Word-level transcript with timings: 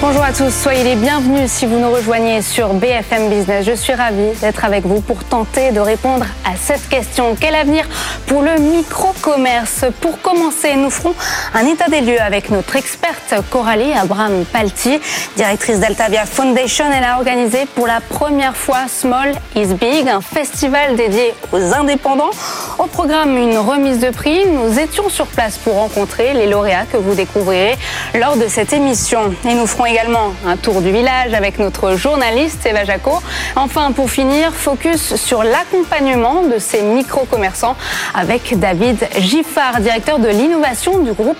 Bonjour 0.00 0.22
à 0.22 0.32
tous, 0.32 0.50
soyez 0.50 0.84
les 0.84 0.96
bienvenus 0.96 1.50
si 1.50 1.64
vous 1.64 1.78
nous 1.78 1.90
rejoignez 1.90 2.42
sur 2.42 2.74
BFM 2.74 3.30
Business. 3.30 3.64
Je 3.64 3.72
suis 3.72 3.94
ravie 3.94 4.32
d'être 4.40 4.64
avec 4.64 4.84
vous 4.84 5.00
pour 5.00 5.24
tenter 5.24 5.70
de 5.72 5.80
répondre 5.80 6.26
à 6.44 6.56
cette 6.60 6.88
question. 6.88 7.34
Quel 7.40 7.54
avenir 7.54 7.88
pour 8.26 8.42
le 8.42 8.58
micro-commerce? 8.58 9.86
Pour 10.02 10.20
commencer, 10.20 10.76
nous 10.76 10.90
ferons 10.90 11.14
un 11.54 11.66
état 11.66 11.88
des 11.88 12.02
lieux 12.02 12.20
avec 12.20 12.50
notre 12.50 12.76
experte 12.76 13.34
Coralie 13.50 13.92
Abraham 13.92 14.44
Palti, 14.44 15.00
directrice 15.36 15.80
d'Altavia 15.80 16.26
Foundation. 16.26 16.84
Elle 16.94 17.04
a 17.04 17.16
organisé 17.16 17.66
pour 17.74 17.86
la 17.86 18.00
première 18.00 18.56
fois 18.56 18.80
Small 18.88 19.32
is 19.56 19.74
Big, 19.74 20.08
un 20.08 20.20
festival 20.20 20.96
dédié 20.96 21.32
aux 21.52 21.72
indépendants. 21.72 22.30
Au 22.78 22.86
programme, 22.86 23.38
une 23.38 23.56
remise 23.56 24.00
de 24.00 24.10
prix. 24.10 24.44
Nous 24.46 24.78
étions 24.78 25.08
sur 25.08 25.26
place 25.26 25.56
pour 25.56 25.74
rencontrer 25.74 26.34
les 26.34 26.46
lauréats 26.46 26.84
que 26.92 26.98
vous 26.98 27.14
découvrirez 27.14 27.76
lors 28.14 28.36
de 28.36 28.48
cette 28.48 28.72
émission. 28.72 29.32
Et 29.48 29.54
nous 29.54 29.66
ferons 29.66 29.86
également 29.94 30.34
un 30.44 30.56
tour 30.56 30.82
du 30.82 30.90
village 30.90 31.34
avec 31.34 31.60
notre 31.60 31.94
journaliste 31.94 32.66
Eva 32.66 32.84
Jaco. 32.84 33.22
Enfin, 33.54 33.92
pour 33.92 34.10
finir, 34.10 34.52
focus 34.52 35.14
sur 35.14 35.44
l'accompagnement 35.44 36.42
de 36.42 36.58
ces 36.58 36.82
micro-commerçants 36.82 37.76
avec 38.12 38.58
David 38.58 39.06
Giffard, 39.18 39.80
directeur 39.80 40.18
de 40.18 40.26
l'innovation 40.26 40.98
du 40.98 41.12
groupe 41.12 41.38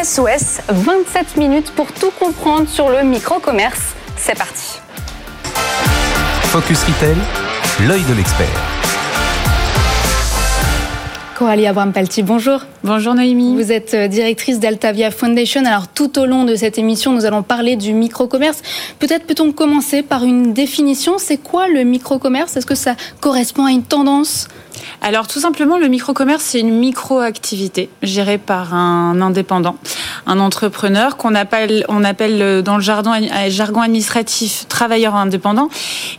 SOS. 0.00 0.60
27 0.68 1.36
minutes 1.36 1.72
pour 1.72 1.90
tout 1.90 2.12
comprendre 2.12 2.68
sur 2.68 2.90
le 2.90 3.02
micro-commerce. 3.02 3.96
C'est 4.16 4.38
parti. 4.38 4.78
Focus 6.42 6.84
Retail, 6.84 7.16
l'œil 7.88 8.02
de 8.02 8.14
l'expert. 8.14 8.75
Coralie 11.36 11.66
Abraham-Palti, 11.66 12.22
bonjour. 12.22 12.62
Bonjour 12.82 13.14
Noémie. 13.14 13.54
Vous 13.62 13.70
êtes 13.70 13.92
euh, 13.92 14.08
directrice 14.08 14.58
d'Altavia 14.58 15.10
Foundation. 15.10 15.66
Alors 15.66 15.86
tout 15.86 16.18
au 16.18 16.24
long 16.24 16.44
de 16.44 16.56
cette 16.56 16.78
émission, 16.78 17.12
nous 17.12 17.26
allons 17.26 17.42
parler 17.42 17.76
du 17.76 17.92
micro-commerce. 17.92 18.62
Peut-être 19.00 19.26
peut-on 19.26 19.52
commencer 19.52 20.02
par 20.02 20.24
une 20.24 20.54
définition. 20.54 21.18
C'est 21.18 21.36
quoi 21.36 21.68
le 21.68 21.84
micro-commerce? 21.84 22.56
Est-ce 22.56 22.64
que 22.64 22.74
ça 22.74 22.96
correspond 23.20 23.66
à 23.66 23.70
une 23.70 23.82
tendance? 23.82 24.48
Alors 25.02 25.26
tout 25.26 25.40
simplement, 25.40 25.78
le 25.78 25.88
micro-commerce, 25.88 26.42
c'est 26.42 26.60
une 26.60 26.74
micro-activité 26.78 27.88
gérée 28.02 28.38
par 28.38 28.74
un 28.74 29.20
indépendant, 29.20 29.76
un 30.26 30.38
entrepreneur 30.38 31.16
qu'on 31.16 31.34
appelle, 31.34 31.84
on 31.88 32.04
appelle 32.04 32.62
dans 32.62 32.76
le 32.76 32.82
jargon, 32.82 33.12
jargon 33.48 33.80
administratif 33.80 34.66
travailleur 34.68 35.14
indépendant. 35.14 35.68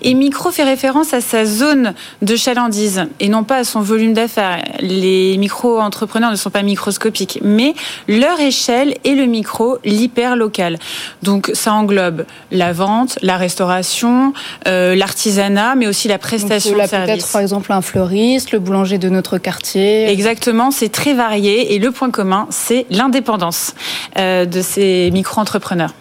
Et 0.02 0.14
micro 0.14 0.52
fait 0.52 0.64
référence 0.64 1.14
à 1.14 1.22
sa 1.22 1.46
zone 1.46 1.94
de 2.22 2.36
chalandise 2.36 3.06
et 3.20 3.30
non 3.30 3.44
pas 3.44 3.58
à 3.58 3.64
son 3.64 3.82
volume 3.82 4.14
d'affaires. 4.14 4.64
Les 4.80 5.38
micro-entrepreneurs 5.38 6.32
ne 6.32 6.36
sont 6.36 6.50
pas 6.50 6.64
microscopiques, 6.64 7.40
mais 7.44 7.74
leur 8.08 8.40
échelle 8.40 8.96
est 9.04 9.16
le 9.16 9.26
micro, 9.26 9.78
l'hyper 9.84 10.36
local. 10.36 10.78
Donc 11.24 11.52
ça 11.54 11.74
englobe 11.74 12.26
la 12.52 12.74
vente, 12.74 13.18
la 13.22 13.38
restauration, 13.38 14.34
euh, 14.68 14.96
l'artisanat, 14.96 15.76
mais 15.76 15.88
aussi 15.88 16.08
la 16.08 16.18
prestation 16.18 16.78
de 16.78 16.88
services. 16.88 17.16
Peut-être 17.16 17.32
par 17.32 17.42
exemple 17.42 17.72
un 17.72 17.82
fleuriste, 17.82 18.47
le 18.52 18.60
boulanger 18.60 18.98
de 18.98 19.10
notre 19.10 19.38
quartier. 19.38 20.10
Exactement, 20.10 20.72
c'est 20.72 20.90
très 20.90 21.14
varié 21.14 21.74
et 21.74 21.80
le 21.80 21.92
point 21.92 22.12
commun, 22.12 22.48
c'est 22.50 22.86
l'indépendance 22.90 23.74
euh, 24.18 24.46
de 24.46 24.62
ces 24.62 25.10
micro-entrepreneurs. 25.12 25.94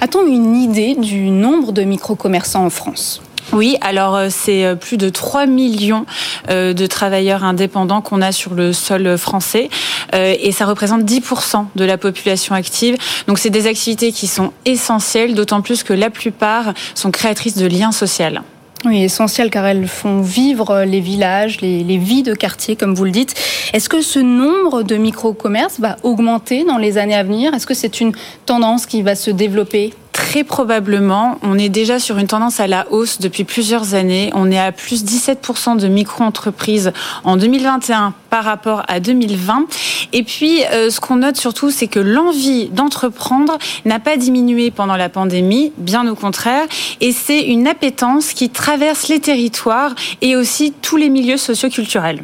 A-t-on 0.00 0.26
une 0.26 0.56
idée 0.56 0.94
du 0.94 1.30
nombre 1.30 1.72
de 1.72 1.82
micro-commerçants 1.82 2.64
en 2.64 2.70
France? 2.70 3.20
Oui, 3.52 3.76
alors 3.82 4.16
euh, 4.16 4.28
c'est 4.30 4.64
euh, 4.64 4.74
plus 4.74 4.96
de 4.96 5.08
3 5.08 5.46
millions 5.46 6.06
de 6.48 6.86
travailleurs 6.86 7.44
indépendants 7.44 8.00
qu'on 8.00 8.20
a 8.22 8.32
sur 8.32 8.54
le 8.54 8.72
sol 8.72 9.16
français 9.16 9.70
et 10.12 10.52
ça 10.52 10.66
représente 10.66 11.02
10% 11.02 11.66
de 11.74 11.84
la 11.84 11.96
population 11.96 12.54
active. 12.54 12.96
Donc 13.26 13.38
c'est 13.38 13.50
des 13.50 13.66
activités 13.66 14.12
qui 14.12 14.26
sont 14.26 14.52
essentielles, 14.66 15.34
d'autant 15.34 15.62
plus 15.62 15.82
que 15.82 15.94
la 15.94 16.10
plupart 16.10 16.74
sont 16.94 17.10
créatrices 17.10 17.56
de 17.56 17.66
liens 17.66 17.92
sociaux. 17.92 18.42
Oui, 18.84 19.02
essentiel 19.02 19.48
car 19.48 19.64
elles 19.64 19.88
font 19.88 20.20
vivre 20.20 20.84
les 20.84 21.00
villages, 21.00 21.62
les, 21.62 21.82
les 21.82 21.96
vies 21.96 22.22
de 22.22 22.34
quartier, 22.34 22.76
comme 22.76 22.94
vous 22.94 23.04
le 23.04 23.10
dites. 23.10 23.34
Est-ce 23.72 23.88
que 23.88 24.02
ce 24.02 24.18
nombre 24.18 24.82
de 24.82 24.96
micro-commerces 24.96 25.80
va 25.80 25.96
augmenter 26.02 26.64
dans 26.64 26.76
les 26.76 26.98
années 26.98 27.14
à 27.14 27.22
venir? 27.22 27.54
Est-ce 27.54 27.66
que 27.66 27.72
c'est 27.74 28.00
une 28.00 28.12
tendance 28.44 28.84
qui 28.84 29.00
va 29.00 29.14
se 29.14 29.30
développer? 29.30 29.94
Très 30.14 30.44
probablement, 30.44 31.38
on 31.42 31.58
est 31.58 31.68
déjà 31.68 31.98
sur 31.98 32.18
une 32.18 32.28
tendance 32.28 32.60
à 32.60 32.68
la 32.68 32.86
hausse 32.92 33.18
depuis 33.18 33.42
plusieurs 33.42 33.94
années. 33.94 34.30
On 34.32 34.48
est 34.48 34.58
à 34.58 34.70
plus 34.70 35.04
17% 35.04 35.76
de 35.76 35.88
micro-entreprises 35.88 36.92
en 37.24 37.36
2021 37.36 38.14
par 38.30 38.44
rapport 38.44 38.84
à 38.86 39.00
2020. 39.00 39.66
Et 40.12 40.22
puis, 40.22 40.62
euh, 40.66 40.88
ce 40.88 41.00
qu'on 41.00 41.16
note 41.16 41.36
surtout, 41.36 41.72
c'est 41.72 41.88
que 41.88 41.98
l'envie 41.98 42.68
d'entreprendre 42.68 43.58
n'a 43.84 43.98
pas 43.98 44.16
diminué 44.16 44.70
pendant 44.70 44.96
la 44.96 45.08
pandémie, 45.08 45.72
bien 45.78 46.06
au 46.06 46.14
contraire. 46.14 46.64
Et 47.00 47.10
c'est 47.10 47.40
une 47.40 47.66
appétence 47.66 48.34
qui 48.34 48.50
traverse 48.50 49.08
les 49.08 49.18
territoires 49.18 49.96
et 50.22 50.36
aussi 50.36 50.72
tous 50.80 50.96
les 50.96 51.08
milieux 51.08 51.38
socioculturels. 51.38 52.20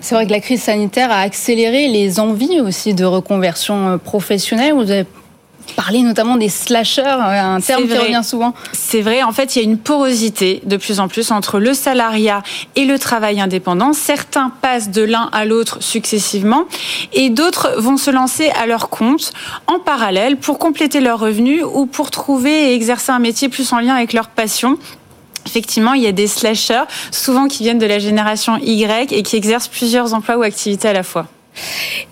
C'est 0.00 0.14
vrai 0.14 0.26
que 0.26 0.32
la 0.32 0.40
crise 0.40 0.62
sanitaire 0.62 1.10
a 1.10 1.18
accéléré 1.22 1.88
les 1.88 2.20
envies 2.20 2.60
aussi 2.60 2.94
de 2.94 3.04
reconversion 3.04 3.88
euh, 3.88 3.96
professionnelle. 3.96 4.74
Vous 4.74 4.92
avez 4.92 5.06
parler 5.76 6.02
notamment 6.02 6.36
des 6.36 6.48
slashers, 6.48 7.02
euh, 7.02 7.56
un 7.56 7.60
terme 7.60 7.86
qui 7.86 7.96
revient 7.96 8.22
souvent. 8.24 8.54
C'est 8.72 9.00
vrai, 9.00 9.22
en 9.22 9.32
fait, 9.32 9.56
il 9.56 9.58
y 9.58 9.62
a 9.62 9.64
une 9.64 9.78
porosité 9.78 10.60
de 10.64 10.76
plus 10.76 11.00
en 11.00 11.08
plus 11.08 11.30
entre 11.30 11.58
le 11.58 11.74
salariat 11.74 12.42
et 12.76 12.84
le 12.84 12.98
travail 12.98 13.40
indépendant. 13.40 13.92
Certains 13.92 14.50
passent 14.62 14.90
de 14.90 15.02
l'un 15.02 15.28
à 15.32 15.44
l'autre 15.44 15.82
successivement 15.82 16.64
et 17.12 17.30
d'autres 17.30 17.74
vont 17.78 17.96
se 17.96 18.10
lancer 18.10 18.50
à 18.50 18.66
leur 18.66 18.88
compte 18.88 19.32
en 19.66 19.78
parallèle 19.78 20.36
pour 20.36 20.58
compléter 20.58 21.00
leurs 21.00 21.18
revenus 21.18 21.62
ou 21.74 21.86
pour 21.86 22.10
trouver 22.10 22.70
et 22.70 22.74
exercer 22.74 23.12
un 23.12 23.18
métier 23.18 23.48
plus 23.48 23.72
en 23.72 23.78
lien 23.78 23.94
avec 23.94 24.12
leur 24.12 24.28
passion. 24.28 24.78
Effectivement, 25.46 25.94
il 25.94 26.02
y 26.02 26.06
a 26.06 26.12
des 26.12 26.26
slashers, 26.26 26.84
souvent 27.10 27.48
qui 27.48 27.62
viennent 27.62 27.78
de 27.78 27.86
la 27.86 27.98
génération 27.98 28.58
Y 28.58 29.12
et 29.12 29.22
qui 29.22 29.36
exercent 29.36 29.68
plusieurs 29.68 30.12
emplois 30.12 30.36
ou 30.36 30.42
activités 30.42 30.88
à 30.88 30.92
la 30.92 31.02
fois. 31.02 31.26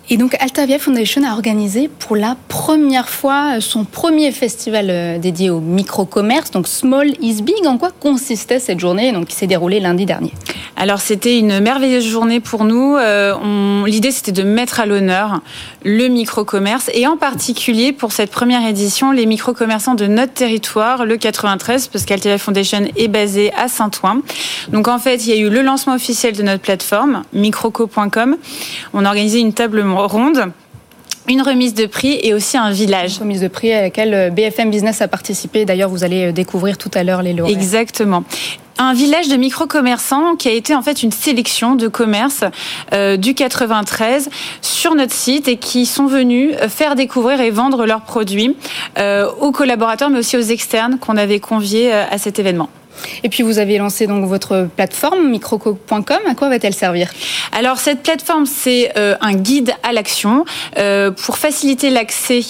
Et 0.08 0.16
donc 0.16 0.36
Altavia 0.38 0.78
Foundation 0.78 1.22
a 1.28 1.32
organisé 1.32 1.88
pour 1.88 2.14
la 2.14 2.36
première 2.46 3.08
fois 3.08 3.60
son 3.60 3.84
premier 3.84 4.30
festival 4.30 4.86
euh, 4.88 5.18
dédié 5.18 5.50
au 5.50 5.58
micro-commerce, 5.58 6.52
donc 6.52 6.68
Small 6.68 7.08
is 7.20 7.42
Big. 7.42 7.66
En 7.66 7.76
quoi 7.76 7.90
consistait 7.90 8.60
cette 8.60 8.78
journée 8.78 9.10
donc, 9.10 9.26
qui 9.26 9.34
s'est 9.34 9.48
déroulée 9.48 9.80
lundi 9.80 10.06
dernier? 10.06 10.32
Alors 10.76 11.00
c'était 11.00 11.38
une 11.38 11.58
merveilleuse 11.58 12.06
journée 12.06 12.38
pour 12.38 12.64
nous. 12.64 12.96
Euh, 12.96 13.84
l'idée 13.86 14.12
c'était 14.12 14.30
de 14.30 14.44
mettre 14.44 14.78
à 14.78 14.86
l'honneur 14.86 15.40
le 15.84 16.06
micro-commerce 16.06 16.88
et 16.94 17.08
en 17.08 17.16
particulier 17.16 17.92
pour 17.92 18.12
cette 18.12 18.30
première 18.30 18.64
édition 18.64 19.10
les 19.10 19.26
micro-commerçants 19.26 19.94
de 19.94 20.06
notre 20.06 20.34
territoire, 20.34 21.04
le 21.04 21.16
93, 21.16 21.88
parce 21.88 22.04
qu'Altavia 22.04 22.38
Foundation 22.38 22.84
est 22.96 23.08
basée 23.08 23.52
à 23.54 23.66
Saint-Ouen. 23.66 24.20
Donc 24.68 24.86
en 24.86 25.00
fait 25.00 25.26
il 25.26 25.30
y 25.30 25.32
a 25.32 25.36
eu 25.36 25.50
le 25.50 25.62
lancement 25.62 25.94
officiel 25.94 26.36
de 26.36 26.42
notre 26.44 26.62
plateforme, 26.62 27.22
microco.com. 27.32 28.36
On 28.92 29.04
a 29.04 29.08
organisé 29.08 29.35
une 29.40 29.52
table 29.52 29.80
ronde 29.80 30.52
une 31.28 31.42
remise 31.42 31.74
de 31.74 31.86
prix 31.86 32.18
et 32.22 32.34
aussi 32.34 32.56
un 32.56 32.70
village. 32.70 33.16
Une 33.16 33.22
remise 33.22 33.40
de 33.40 33.48
prix 33.48 33.72
à 33.72 33.82
laquelle 33.82 34.14
euh, 34.14 34.30
BFM 34.30 34.70
Business 34.70 35.02
a 35.02 35.08
participé. 35.08 35.64
D'ailleurs, 35.64 35.88
vous 35.88 36.04
allez 36.04 36.26
euh, 36.26 36.32
découvrir 36.32 36.78
tout 36.78 36.90
à 36.94 37.02
l'heure 37.02 37.22
les 37.22 37.32
lauréats. 37.32 37.52
Exactement 37.52 38.24
un 38.78 38.92
village 38.92 39.28
de 39.28 39.36
micro-commerçants 39.36 40.36
qui 40.36 40.48
a 40.48 40.52
été 40.52 40.74
en 40.74 40.82
fait 40.82 41.02
une 41.02 41.10
sélection 41.10 41.76
de 41.76 41.88
commerces 41.88 42.44
euh, 42.92 43.16
du 43.16 43.32
93 43.32 44.28
sur 44.60 44.94
notre 44.94 45.14
site 45.14 45.48
et 45.48 45.56
qui 45.56 45.86
sont 45.86 46.04
venus 46.04 46.54
faire 46.68 46.94
découvrir 46.94 47.40
et 47.40 47.48
vendre 47.50 47.86
leurs 47.86 48.02
produits 48.02 48.54
aux 49.40 49.50
collaborateurs 49.50 50.10
mais 50.10 50.18
aussi 50.18 50.36
aux 50.36 50.42
externes 50.42 50.98
qu'on 50.98 51.16
avait 51.16 51.40
conviés 51.40 51.90
à 51.90 52.18
cet 52.18 52.38
événement. 52.38 52.68
Et 53.22 53.28
puis 53.28 53.42
vous 53.42 53.58
avez 53.58 53.78
lancé 53.78 54.06
donc 54.06 54.24
votre 54.26 54.68
plateforme 54.76 55.28
microco.com. 55.28 56.18
À 56.28 56.34
quoi 56.34 56.48
va-t-elle 56.48 56.74
servir? 56.74 57.10
Alors 57.52 57.78
cette 57.78 58.02
plateforme, 58.02 58.46
c'est 58.46 58.92
euh, 58.96 59.16
un 59.20 59.34
guide 59.34 59.72
à 59.82 59.92
l'action 59.92 60.44
euh, 60.78 61.10
pour 61.10 61.38
faciliter 61.38 61.90
l'accès 61.90 62.40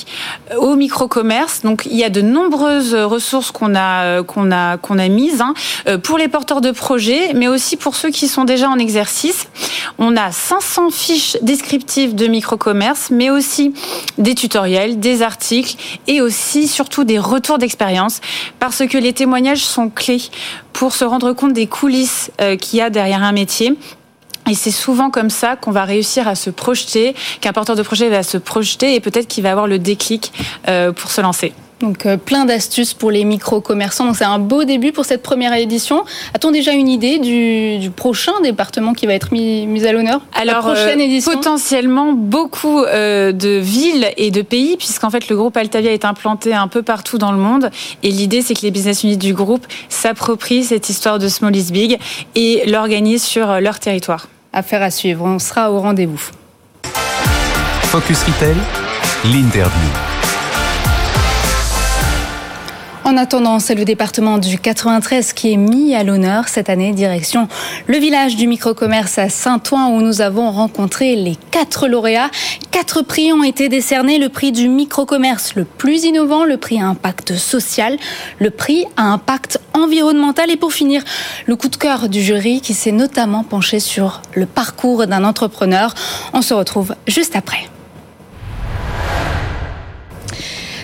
au 0.58 0.76
micro-commerce. 0.76 1.62
Donc 1.62 1.86
il 1.86 1.96
y 1.96 2.04
a 2.04 2.10
de 2.10 2.20
nombreuses 2.20 2.94
ressources 2.94 3.50
qu'on 3.50 3.74
a 3.74 4.04
euh, 4.04 4.22
qu'on 4.22 4.50
a 4.50 4.76
qu'on 4.78 4.98
a 4.98 5.08
mises 5.08 5.40
hein, 5.40 5.54
pour 6.02 6.18
les 6.18 6.28
porteurs 6.28 6.60
de 6.60 6.70
projets, 6.70 7.32
mais 7.34 7.48
aussi 7.48 7.76
pour 7.76 7.96
ceux 7.96 8.10
qui 8.10 8.28
sont 8.28 8.44
déjà 8.44 8.68
en 8.68 8.78
exercice. 8.78 9.48
On 9.98 10.16
a 10.16 10.32
500 10.32 10.90
fiches 10.90 11.36
descriptives 11.42 12.14
de 12.14 12.26
micro-commerce, 12.26 13.10
mais 13.10 13.30
aussi 13.30 13.72
des 14.18 14.34
tutoriels, 14.34 15.00
des 15.00 15.22
articles 15.22 15.76
et 16.06 16.20
aussi 16.20 16.68
surtout 16.68 17.04
des 17.04 17.18
retours 17.18 17.58
d'expérience 17.58 18.20
parce 18.58 18.86
que 18.86 18.98
les 18.98 19.12
témoignages 19.12 19.64
sont 19.64 19.88
clés 19.88 20.22
pour 20.72 20.94
se 20.94 21.04
rendre 21.04 21.32
compte 21.32 21.52
des 21.52 21.66
coulisses 21.66 22.30
euh, 22.40 22.56
qu'il 22.56 22.78
y 22.78 22.82
a 22.82 22.90
derrière 22.90 23.22
un 23.22 23.32
métier. 23.32 23.76
Et 24.48 24.54
c'est 24.54 24.70
souvent 24.70 25.10
comme 25.10 25.30
ça 25.30 25.56
qu'on 25.56 25.72
va 25.72 25.84
réussir 25.84 26.28
à 26.28 26.34
se 26.34 26.50
projeter, 26.50 27.14
qu'un 27.40 27.52
porteur 27.52 27.74
de 27.74 27.82
projet 27.82 28.08
va 28.08 28.22
se 28.22 28.38
projeter 28.38 28.94
et 28.94 29.00
peut-être 29.00 29.26
qu'il 29.26 29.42
va 29.42 29.50
avoir 29.50 29.66
le 29.66 29.78
déclic 29.78 30.32
euh, 30.68 30.92
pour 30.92 31.10
se 31.10 31.20
lancer. 31.20 31.52
Donc 31.80 32.06
euh, 32.06 32.16
plein 32.16 32.46
d'astuces 32.46 32.94
pour 32.94 33.10
les 33.10 33.24
micro-commerçants. 33.24 34.06
Donc 34.06 34.16
c'est 34.16 34.24
un 34.24 34.38
beau 34.38 34.64
début 34.64 34.92
pour 34.92 35.04
cette 35.04 35.22
première 35.22 35.52
édition. 35.54 36.04
A-t-on 36.32 36.50
déjà 36.50 36.72
une 36.72 36.88
idée 36.88 37.18
du, 37.18 37.90
prochain 37.90 38.32
département 38.42 38.94
qui 38.94 39.06
va 39.06 39.12
être 39.12 39.32
mis, 39.32 39.86
à 39.86 39.92
l'honneur? 39.92 40.20
Alors 40.34 40.60
prochaine 40.60 41.00
édition? 41.00 41.32
potentiellement 41.32 42.12
beaucoup 42.12 42.80
de 42.82 43.58
villes 43.58 44.10
et 44.16 44.30
de 44.30 44.42
pays, 44.42 44.76
puisqu'en 44.76 45.10
fait 45.10 45.28
le 45.28 45.36
groupe 45.36 45.56
Altavia 45.56 45.92
est 45.92 46.04
implanté 46.04 46.54
un 46.54 46.68
peu 46.68 46.82
partout 46.82 47.18
dans 47.18 47.32
le 47.32 47.38
monde. 47.38 47.70
Et 48.02 48.10
l'idée 48.10 48.42
c'est 48.42 48.54
que 48.54 48.62
les 48.62 48.70
business 48.70 49.04
units 49.04 49.16
du 49.16 49.34
groupe 49.34 49.66
s'approprient 49.88 50.64
cette 50.64 50.88
histoire 50.88 51.18
de 51.18 51.28
Small 51.28 51.54
is 51.54 51.70
Big 51.72 51.98
et 52.34 52.64
l'organisent 52.66 53.24
sur 53.24 53.60
leur 53.60 53.78
territoire. 53.80 54.28
Affaire 54.52 54.82
à 54.82 54.90
suivre. 54.90 55.24
On 55.24 55.38
sera 55.38 55.70
au 55.70 55.80
rendez-vous. 55.80 56.30
Focus 57.82 58.22
Retail, 58.24 58.56
l'interview. 59.24 60.15
En 63.06 63.16
attendant, 63.16 63.60
c'est 63.60 63.76
le 63.76 63.84
département 63.84 64.38
du 64.38 64.58
93 64.58 65.32
qui 65.32 65.52
est 65.52 65.56
mis 65.56 65.94
à 65.94 66.02
l'honneur 66.02 66.48
cette 66.48 66.68
année, 66.68 66.92
direction 66.92 67.46
le 67.86 67.98
village 67.98 68.34
du 68.34 68.48
microcommerce 68.48 69.18
à 69.18 69.28
Saint-Ouen 69.28 69.90
où 69.90 70.02
nous 70.02 70.22
avons 70.22 70.50
rencontré 70.50 71.14
les 71.14 71.36
quatre 71.52 71.86
lauréats. 71.86 72.32
Quatre 72.72 73.02
prix 73.02 73.32
ont 73.32 73.44
été 73.44 73.68
décernés. 73.68 74.18
Le 74.18 74.28
prix 74.28 74.50
du 74.50 74.68
microcommerce 74.68 75.54
le 75.54 75.64
plus 75.64 76.02
innovant, 76.02 76.44
le 76.44 76.56
prix 76.56 76.80
à 76.80 76.86
impact 76.86 77.36
social, 77.36 77.96
le 78.40 78.50
prix 78.50 78.86
à 78.96 79.04
impact 79.04 79.60
environnemental 79.72 80.50
et 80.50 80.56
pour 80.56 80.72
finir, 80.72 81.04
le 81.46 81.54
coup 81.54 81.68
de 81.68 81.76
cœur 81.76 82.08
du 82.08 82.20
jury 82.20 82.60
qui 82.60 82.74
s'est 82.74 82.90
notamment 82.90 83.44
penché 83.44 83.78
sur 83.78 84.20
le 84.34 84.46
parcours 84.46 85.06
d'un 85.06 85.22
entrepreneur. 85.22 85.94
On 86.32 86.42
se 86.42 86.54
retrouve 86.54 86.96
juste 87.06 87.36
après. 87.36 87.68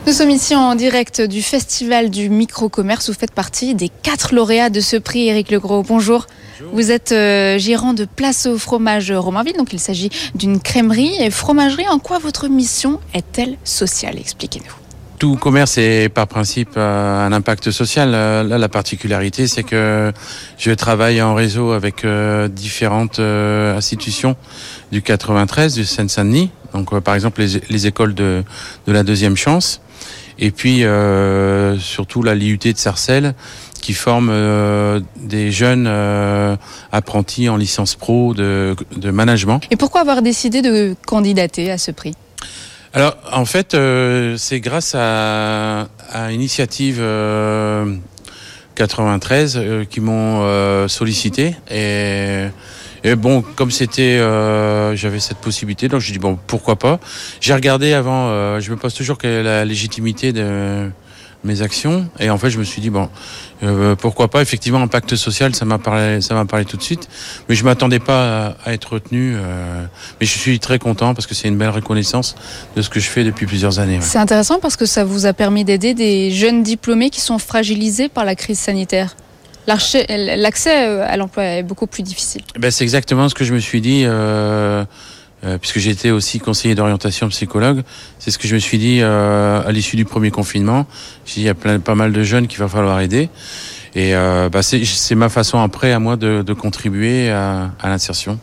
Nous 0.04 0.12
sommes 0.12 0.30
ici 0.30 0.56
en 0.56 0.74
direct 0.74 1.20
du 1.20 1.42
Festival 1.42 2.10
du 2.10 2.28
micro-commerce. 2.28 3.08
Vous 3.08 3.14
faites 3.16 3.30
partie 3.30 3.76
des 3.76 3.88
quatre 3.88 4.34
lauréats 4.34 4.68
de 4.68 4.80
ce 4.80 4.96
prix, 4.96 5.28
Éric 5.28 5.52
Legros. 5.52 5.84
Bonjour. 5.84 6.26
Vous 6.72 6.90
êtes 6.90 7.12
euh, 7.12 7.56
gérant 7.56 7.94
de 7.94 8.04
Place 8.04 8.46
au 8.46 8.58
fromage 8.58 9.12
Romainville, 9.12 9.56
donc 9.56 9.72
il 9.72 9.78
s'agit 9.78 10.10
d'une 10.34 10.60
crèmerie 10.60 11.14
et 11.20 11.30
fromagerie. 11.30 11.86
En 11.88 12.00
quoi 12.00 12.18
votre 12.18 12.48
mission 12.48 12.98
est-elle 13.14 13.56
sociale? 13.62 14.18
Expliquez-nous. 14.18 14.72
Tout 15.20 15.36
commerce 15.36 15.78
est 15.78 16.08
par 16.08 16.26
principe 16.26 16.70
euh, 16.76 17.24
un 17.24 17.32
impact 17.32 17.70
social. 17.70 18.10
Euh, 18.12 18.42
là, 18.42 18.58
la 18.58 18.68
particularité, 18.68 19.46
c'est 19.46 19.62
que 19.62 20.12
je 20.58 20.72
travaille 20.72 21.22
en 21.22 21.36
réseau 21.36 21.70
avec 21.70 22.04
différentes 22.50 23.20
institutions 23.20 24.34
du 24.90 25.00
93, 25.00 25.74
du 25.74 25.84
Seine-Saint-Denis. 25.84 26.50
Donc, 26.74 26.98
par 27.00 27.14
exemple, 27.14 27.40
les, 27.68 27.86
écoles 27.86 28.14
de, 28.14 28.42
de 28.88 28.92
la 28.92 29.04
deuxième 29.04 29.36
chance 29.36 29.80
et 30.38 30.50
puis 30.50 30.84
euh, 30.84 31.78
surtout 31.78 32.22
la 32.22 32.34
l'IUT 32.34 32.58
de 32.58 32.76
Sarcelles 32.76 33.34
qui 33.80 33.94
forme 33.94 34.28
euh, 34.30 35.00
des 35.16 35.50
jeunes 35.50 35.86
euh, 35.88 36.56
apprentis 36.92 37.48
en 37.48 37.56
licence 37.56 37.96
pro 37.96 38.32
de, 38.32 38.76
de, 38.96 39.10
management. 39.10 39.60
Et 39.70 39.76
pourquoi 39.76 40.02
avoir 40.02 40.22
décidé 40.22 40.62
de 40.62 40.94
candidater 41.06 41.70
à 41.70 41.78
ce 41.78 41.90
prix? 41.90 42.14
Alors 42.94 43.16
en 43.32 43.44
fait 43.44 43.76
c'est 44.36 44.60
grâce 44.60 44.94
à, 44.94 45.88
à 46.10 46.30
Initiative 46.30 47.02
93 48.74 49.60
qui 49.88 50.00
m'ont 50.00 50.88
sollicité 50.88 51.56
et 51.70 52.48
et 53.04 53.16
bon, 53.16 53.42
comme 53.56 53.70
c'était, 53.70 54.18
euh, 54.18 54.94
j'avais 54.94 55.18
cette 55.18 55.38
possibilité, 55.38 55.88
donc 55.88 56.00
je 56.00 56.12
dis 56.12 56.18
bon, 56.18 56.38
pourquoi 56.46 56.76
pas. 56.76 57.00
J'ai 57.40 57.54
regardé 57.54 57.92
avant, 57.92 58.28
euh, 58.28 58.60
je 58.60 58.70
me 58.70 58.76
pose 58.76 58.94
toujours 58.94 59.18
quelle 59.18 59.30
est 59.30 59.42
la 59.42 59.64
légitimité 59.64 60.32
de 60.32 60.88
mes 61.42 61.62
actions, 61.62 62.08
et 62.20 62.30
en 62.30 62.38
fait, 62.38 62.50
je 62.50 62.60
me 62.60 62.62
suis 62.62 62.80
dit 62.80 62.90
bon, 62.90 63.08
euh, 63.64 63.96
pourquoi 63.96 64.28
pas. 64.28 64.40
Effectivement, 64.40 64.80
impact 64.80 65.16
social, 65.16 65.52
ça 65.56 65.64
m'a 65.64 65.78
parlé, 65.78 66.20
ça 66.20 66.34
m'a 66.34 66.44
parlé 66.44 66.64
tout 66.64 66.76
de 66.76 66.82
suite, 66.82 67.08
mais 67.48 67.56
je 67.56 67.64
m'attendais 67.64 67.98
pas 67.98 68.54
à, 68.64 68.72
être 68.72 68.92
retenu. 68.92 69.34
mais 70.20 70.26
je 70.26 70.38
suis 70.38 70.60
très 70.60 70.78
content 70.78 71.12
parce 71.12 71.26
que 71.26 71.34
c'est 71.34 71.48
une 71.48 71.58
belle 71.58 71.70
reconnaissance 71.70 72.36
de 72.76 72.82
ce 72.82 72.88
que 72.88 73.00
je 73.00 73.08
fais 73.08 73.24
depuis 73.24 73.46
plusieurs 73.46 73.80
années. 73.80 73.98
C'est 74.00 74.18
intéressant 74.18 74.60
parce 74.60 74.76
que 74.76 74.86
ça 74.86 75.02
vous 75.02 75.26
a 75.26 75.32
permis 75.32 75.64
d'aider 75.64 75.94
des 75.94 76.30
jeunes 76.30 76.62
diplômés 76.62 77.10
qui 77.10 77.20
sont 77.20 77.38
fragilisés 77.38 78.08
par 78.08 78.24
la 78.24 78.36
crise 78.36 78.60
sanitaire 78.60 79.16
l'accès 79.66 80.06
euh, 80.10 81.06
à 81.06 81.16
l'emploi 81.16 81.44
est 81.44 81.62
beaucoup 81.62 81.86
plus 81.86 82.02
difficile. 82.02 82.42
Ben, 82.58 82.70
c'est 82.70 82.84
exactement 82.84 83.28
ce 83.28 83.34
que 83.34 83.44
je 83.44 83.54
me 83.54 83.58
suis 83.58 83.80
dit, 83.80 84.02
euh, 84.04 84.84
euh, 85.44 85.58
puisque 85.58 85.78
j'étais 85.78 86.10
aussi 86.10 86.40
conseiller 86.40 86.74
d'orientation 86.74 87.28
psychologue. 87.28 87.82
C'est 88.18 88.30
ce 88.30 88.38
que 88.38 88.48
je 88.48 88.54
me 88.54 88.60
suis 88.60 88.78
dit 88.78 89.02
à 89.02 89.70
l'issue 89.70 89.96
du 89.96 90.04
premier 90.04 90.30
confinement. 90.30 90.86
J'ai 91.26 91.34
dit, 91.34 91.40
il 91.40 91.46
y 91.46 91.48
a 91.48 91.54
plein, 91.54 91.78
pas 91.80 91.94
mal 91.94 92.12
de 92.12 92.22
jeunes 92.22 92.46
qu'il 92.46 92.58
va 92.58 92.68
falloir 92.68 93.00
aider. 93.00 93.28
Et 93.94 94.14
bah, 94.14 94.62
c'est 94.62 95.14
ma 95.14 95.28
façon 95.28 95.58
après 95.58 95.92
à 95.92 95.98
moi 95.98 96.16
de, 96.16 96.52
contribuer 96.52 97.30
à, 97.30 97.70
à 97.80 97.88
l'insertion. 97.88 98.38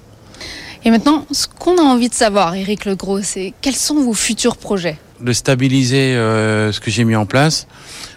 Et 0.86 0.92
maintenant, 0.92 1.26
ce 1.32 1.48
qu'on 1.48 1.78
a 1.78 1.82
envie 1.82 2.08
de 2.08 2.14
savoir, 2.14 2.56
Eric 2.56 2.86
Legros, 2.86 3.22
c'est 3.22 3.54
quels 3.62 3.76
sont 3.76 3.96
vos 3.96 4.14
futurs 4.14 4.56
projets? 4.56 4.98
De 5.22 5.34
stabiliser 5.34 6.14
ce 6.14 6.80
que 6.80 6.90
j'ai 6.90 7.04
mis 7.04 7.16
en 7.16 7.26
place, 7.26 7.68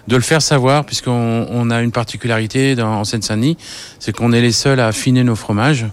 de 0.08 0.16
le 0.16 0.22
faire 0.22 0.42
savoir, 0.42 0.84
puisqu'on 0.84 1.46
on 1.50 1.70
a 1.70 1.82
une 1.82 1.92
particularité 1.92 2.76
dans, 2.76 3.00
en 3.00 3.04
Seine-Saint-Denis, 3.04 3.56
c'est 3.98 4.14
qu'on 4.16 4.32
est 4.32 4.40
les 4.40 4.52
seuls 4.52 4.78
à 4.78 4.86
affiner 4.86 5.24
nos 5.24 5.34
fromages, 5.36 5.86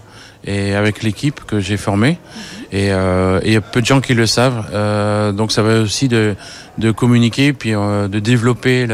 et 0.44 0.74
avec 0.74 1.02
l'équipe 1.02 1.44
que 1.44 1.60
j'ai 1.60 1.76
formée. 1.76 2.18
Et 2.72 2.92
euh, 2.92 3.40
il 3.44 3.52
y 3.52 3.56
a 3.56 3.60
peu 3.60 3.80
de 3.80 3.86
gens 3.86 4.00
qui 4.00 4.14
le 4.14 4.26
savent, 4.26 4.66
euh, 4.72 5.32
donc 5.32 5.52
ça 5.52 5.62
va 5.62 5.80
aussi 5.80 6.08
de, 6.08 6.34
de 6.78 6.90
communiquer, 6.90 7.52
puis 7.52 7.74
euh, 7.74 8.08
de 8.08 8.18
développer 8.18 8.86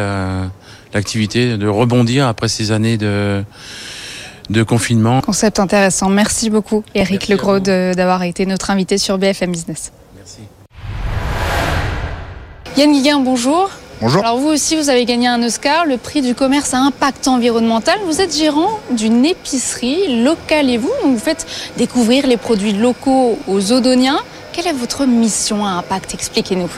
l'activité, 0.94 1.56
de 1.56 1.68
rebondir 1.68 2.26
après 2.26 2.48
ces 2.48 2.72
années 2.72 2.96
de 2.96 3.42
de 4.48 4.62
confinement. 4.62 5.22
Concept 5.22 5.58
intéressant. 5.58 6.08
Merci 6.08 6.50
beaucoup, 6.50 6.84
Eric 6.94 7.26
Legros, 7.26 7.58
d'avoir 7.58 8.22
été 8.22 8.46
notre 8.46 8.70
invité 8.70 8.96
sur 8.96 9.18
BFM 9.18 9.50
Business. 9.50 9.90
Merci. 10.14 10.38
Yann 12.76 12.92
Guiguin, 12.92 13.20
bonjour. 13.20 13.70
Bonjour. 14.02 14.22
Alors 14.22 14.36
vous 14.36 14.48
aussi, 14.48 14.76
vous 14.76 14.90
avez 14.90 15.06
gagné 15.06 15.26
un 15.28 15.42
Oscar, 15.42 15.86
le 15.86 15.96
prix 15.96 16.20
du 16.20 16.34
commerce 16.34 16.74
à 16.74 16.78
impact 16.78 17.26
environnemental. 17.26 17.98
Vous 18.04 18.20
êtes 18.20 18.36
gérant 18.36 18.80
d'une 18.90 19.24
épicerie 19.24 20.22
locale 20.22 20.68
et 20.68 20.76
vous, 20.76 20.92
vous 21.02 21.18
faites 21.18 21.46
découvrir 21.78 22.26
les 22.26 22.36
produits 22.36 22.74
locaux 22.74 23.38
aux 23.48 23.72
Odoniens. 23.72 24.20
Quelle 24.52 24.66
est 24.66 24.74
votre 24.74 25.06
mission 25.06 25.64
à 25.64 25.70
impact? 25.70 26.12
Expliquez-nous. 26.12 26.68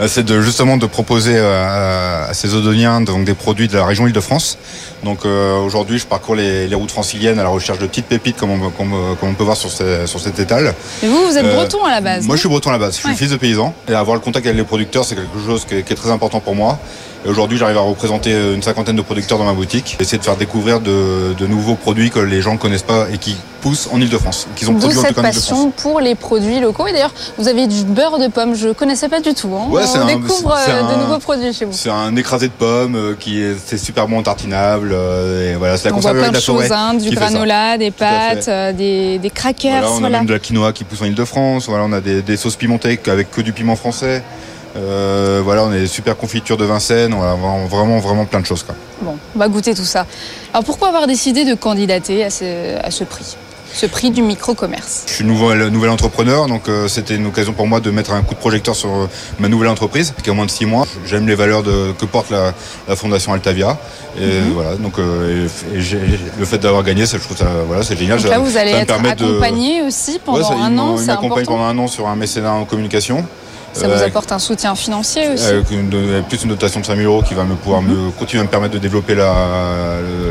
Euh, 0.00 0.06
c'est 0.06 0.24
de, 0.24 0.40
justement 0.40 0.76
de 0.76 0.86
proposer 0.86 1.34
euh, 1.36 2.28
à, 2.28 2.34
ces 2.34 2.54
Odoniens 2.54 3.00
donc, 3.00 3.24
des 3.24 3.34
produits 3.34 3.68
de 3.68 3.76
la 3.76 3.84
région 3.84 4.06
Île-de-France. 4.06 4.58
Donc 5.04 5.24
euh, 5.24 5.58
aujourd'hui, 5.58 5.98
je 5.98 6.06
parcours 6.06 6.34
les, 6.36 6.72
routes 6.74 6.90
franciliennes 6.90 7.38
à 7.38 7.42
la 7.42 7.48
recherche 7.48 7.78
de 7.78 7.86
petites 7.86 8.06
pépites, 8.06 8.36
comme 8.36 8.50
on, 8.52 9.34
peut 9.34 9.44
voir 9.44 9.56
sur, 9.56 9.70
sur 9.70 10.20
cet 10.20 10.38
étal. 10.38 10.74
Et 11.02 11.08
vous, 11.08 11.26
vous 11.26 11.36
êtes 11.36 11.46
breton 11.46 11.84
à 11.84 11.90
la 11.90 12.00
base 12.00 12.26
Moi, 12.26 12.36
je 12.36 12.40
suis 12.40 12.48
breton 12.48 12.70
à 12.70 12.74
la 12.74 12.78
base. 12.78 12.96
Je 12.96 13.08
suis 13.08 13.16
fils 13.16 13.30
de 13.30 13.36
paysan. 13.36 13.74
Et 13.88 13.94
avoir 13.94 14.16
le 14.16 14.20
contact 14.20 14.46
avec 14.46 14.56
les 14.56 14.64
producteurs, 14.64 15.04
c'est 15.04 15.16
quelque 15.16 15.44
chose 15.44 15.64
qui 15.64 15.74
est 15.74 15.96
très 15.96 16.10
important 16.10 16.40
pour 16.40 16.54
moi. 16.54 16.78
Et 17.28 17.30
aujourd'hui, 17.30 17.58
j'arrive 17.58 17.76
à 17.76 17.82
représenter 17.82 18.32
une 18.32 18.62
cinquantaine 18.62 18.96
de 18.96 19.02
producteurs 19.02 19.36
dans 19.36 19.44
ma 19.44 19.52
boutique. 19.52 19.98
Essayer 20.00 20.16
de 20.16 20.24
faire 20.24 20.38
découvrir 20.38 20.80
de, 20.80 21.46
nouveaux 21.46 21.74
produits 21.74 22.10
que 22.10 22.20
les 22.20 22.40
gens 22.40 22.54
ne 22.54 22.58
connaissent 22.58 22.82
pas 22.82 23.06
et 23.12 23.18
qui 23.18 23.36
poussent 23.60 23.86
en 23.92 24.00
Ile-de-France. 24.00 24.48
Qu'ils 24.56 24.70
ont 24.70 24.74
produit 24.76 24.96
cette 24.96 25.14
passion 25.14 25.70
pour 25.70 26.00
les 26.00 26.14
produits 26.14 26.58
locaux. 26.58 26.86
Et 26.86 26.92
d'ailleurs, 26.92 27.12
vous 27.36 27.46
avez 27.48 27.66
du 27.66 27.84
beurre 27.84 28.18
de 28.18 28.28
pomme. 28.28 28.54
Je 28.54 28.68
ne 28.68 28.72
connaissais 28.72 29.10
pas 29.10 29.20
du 29.20 29.34
tout. 29.34 29.50
Hein. 29.54 29.68
On 29.70 30.06
découvre 30.06 30.56
euh, 30.56 30.94
de 30.94 31.02
nouveaux 31.02 31.18
produits 31.18 31.52
chez 31.52 31.66
vous. 31.66 31.72
C'est 31.74 31.90
un 31.90 32.16
écrasé 32.16 32.48
de 32.48 32.52
pommes 32.52 32.96
euh, 32.96 33.14
qui 33.14 33.42
est, 33.42 33.56
c'est 33.62 33.76
super 33.76 34.08
bon 34.08 34.22
tartinable. 34.22 34.92
Euh, 34.94 35.52
et 35.52 35.56
voilà, 35.56 35.76
c'est 35.76 35.90
la 35.90 35.96
On 35.96 36.00
voit 36.00 36.14
plein 36.14 36.30
de 36.30 36.40
choses, 36.40 36.72
hein, 36.72 36.94
du 36.94 37.10
granola, 37.10 37.76
des 37.76 37.90
pâtes, 37.90 38.48
des, 38.74 39.18
des 39.18 39.30
crackers. 39.30 39.84
on 40.00 40.02
a 40.02 40.08
même 40.08 40.24
de 40.24 40.32
la 40.32 40.38
quinoa 40.38 40.72
qui 40.72 40.84
pousse 40.84 41.02
en 41.02 41.04
Ile-de-France. 41.04 41.66
Voilà, 41.68 41.84
on 41.84 41.92
a 41.92 42.00
des, 42.00 42.22
des 42.22 42.38
sauces 42.38 42.56
pimentées 42.56 42.98
avec 43.06 43.30
que 43.30 43.42
du 43.42 43.52
piment 43.52 43.76
français. 43.76 44.22
Euh, 44.76 45.40
voilà, 45.42 45.64
on 45.64 45.72
est 45.72 45.86
super 45.86 46.16
confiture 46.16 46.56
de 46.56 46.64
Vincennes, 46.64 47.14
on 47.14 47.22
a 47.22 47.34
vraiment, 47.66 47.98
vraiment 47.98 48.24
plein 48.24 48.40
de 48.40 48.46
choses. 48.46 48.64
Bon, 49.00 49.16
on 49.34 49.38
va 49.38 49.48
goûter 49.48 49.74
tout 49.74 49.84
ça. 49.84 50.06
Alors 50.52 50.64
pourquoi 50.64 50.88
avoir 50.88 51.06
décidé 51.06 51.44
de 51.44 51.54
candidater 51.54 52.24
à 52.24 52.30
ce, 52.30 53.04
prix? 53.04 53.36
Ce 53.72 53.86
prix 53.86 54.10
du 54.10 54.22
micro-commerce. 54.22 55.04
Je 55.06 55.12
suis 55.12 55.24
nouvel, 55.24 55.68
nouvel 55.68 55.90
entrepreneur, 55.90 56.46
donc 56.46 56.68
euh, 56.68 56.88
c'était 56.88 57.16
une 57.16 57.26
occasion 57.26 57.52
pour 57.52 57.66
moi 57.66 57.80
de 57.80 57.90
mettre 57.90 58.12
un 58.12 58.22
coup 58.22 58.34
de 58.34 58.40
projecteur 58.40 58.74
sur 58.74 58.90
euh, 58.90 59.08
ma 59.38 59.48
nouvelle 59.48 59.68
entreprise, 59.68 60.14
qui 60.22 60.30
a 60.30 60.32
moins 60.32 60.46
de 60.46 60.50
six 60.50 60.66
mois. 60.66 60.86
J'aime 61.06 61.26
les 61.26 61.34
valeurs 61.34 61.62
que 61.62 62.04
porte 62.04 62.30
la, 62.30 62.52
fondation 62.96 63.32
Altavia. 63.32 63.78
Et 64.20 64.26
mhm. 64.26 64.52
voilà, 64.52 64.74
donc 64.76 64.94
le 64.98 66.44
fait 66.44 66.58
d'avoir 66.58 66.82
gagné, 66.82 67.06
je 67.06 67.16
trouve 67.18 67.36
ça, 67.36 67.46
voilà, 67.66 67.82
c'est 67.82 67.96
génial. 67.96 68.20
Donc 68.20 68.30
là, 68.30 68.38
vous 68.38 68.56
allez 68.56 68.72
être 68.72 68.94
accompagné 68.94 69.82
aussi 69.82 70.18
pendant 70.24 70.52
un 70.52 70.76
an. 70.78 70.96
Pendant 71.44 71.64
un 71.64 71.78
an 71.78 71.86
sur 71.86 72.08
un 72.08 72.16
mécénat 72.16 72.52
en 72.52 72.64
communication. 72.64 73.24
Ça 73.72 73.88
vous 73.88 74.02
apporte 74.02 74.32
un 74.32 74.38
soutien 74.38 74.74
financier 74.74 75.28
aussi 75.32 75.44
Avec 75.44 75.70
une, 75.70 76.22
plus 76.28 76.42
une 76.42 76.48
dotation 76.48 76.80
de 76.80 76.86
5 76.86 76.96
000 76.96 77.12
euros 77.12 77.22
qui 77.22 77.34
va 77.34 77.44
me 77.44 77.54
pouvoir 77.54 77.82
me 77.82 78.10
continuer 78.10 78.40
à 78.40 78.44
me 78.44 78.50
permettre 78.50 78.74
de 78.74 78.78
développer 78.78 79.16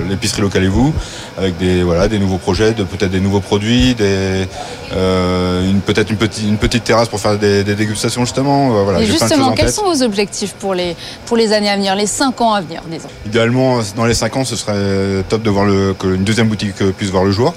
l'épicerie 0.09 0.41
locale 0.41 0.63
et 0.63 0.67
vous, 0.67 0.93
avec 1.37 1.57
des, 1.57 1.83
voilà, 1.83 2.07
des 2.07 2.19
nouveaux 2.19 2.37
projets, 2.37 2.73
de, 2.73 2.83
peut-être 2.83 3.11
des 3.11 3.19
nouveaux 3.19 3.39
produits, 3.39 3.95
des, 3.95 4.47
une, 4.91 5.81
peut-être 5.85 6.09
une 6.09 6.17
petite, 6.17 6.47
une 6.47 6.57
petite 6.57 6.83
terrasse 6.83 7.07
pour 7.07 7.19
faire 7.19 7.37
des, 7.37 7.63
dégustations 7.63 8.25
justement. 8.25 8.83
Voilà, 8.83 9.01
et 9.01 9.05
justement, 9.05 9.51
quels 9.51 9.71
sont 9.71 9.85
vos 9.85 10.03
objectifs 10.03 10.53
pour 10.53 10.73
les, 10.73 10.95
pour 11.25 11.37
les 11.37 11.53
années 11.53 11.69
à 11.69 11.75
venir, 11.75 11.95
les 11.95 12.07
5 12.07 12.41
ans 12.41 12.53
à 12.53 12.61
venir, 12.61 12.81
disons? 12.89 13.09
Idéalement, 13.25 13.79
dans 13.95 14.05
les 14.05 14.13
5 14.13 14.35
ans, 14.37 14.45
ce 14.45 14.55
serait 14.55 15.23
top 15.29 15.41
de 15.43 15.49
voir 15.49 15.65
le, 15.65 15.93
qu'une 15.93 16.23
deuxième 16.23 16.47
boutique 16.47 16.75
puisse 16.97 17.09
voir 17.09 17.23
le 17.23 17.31
jour. 17.31 17.53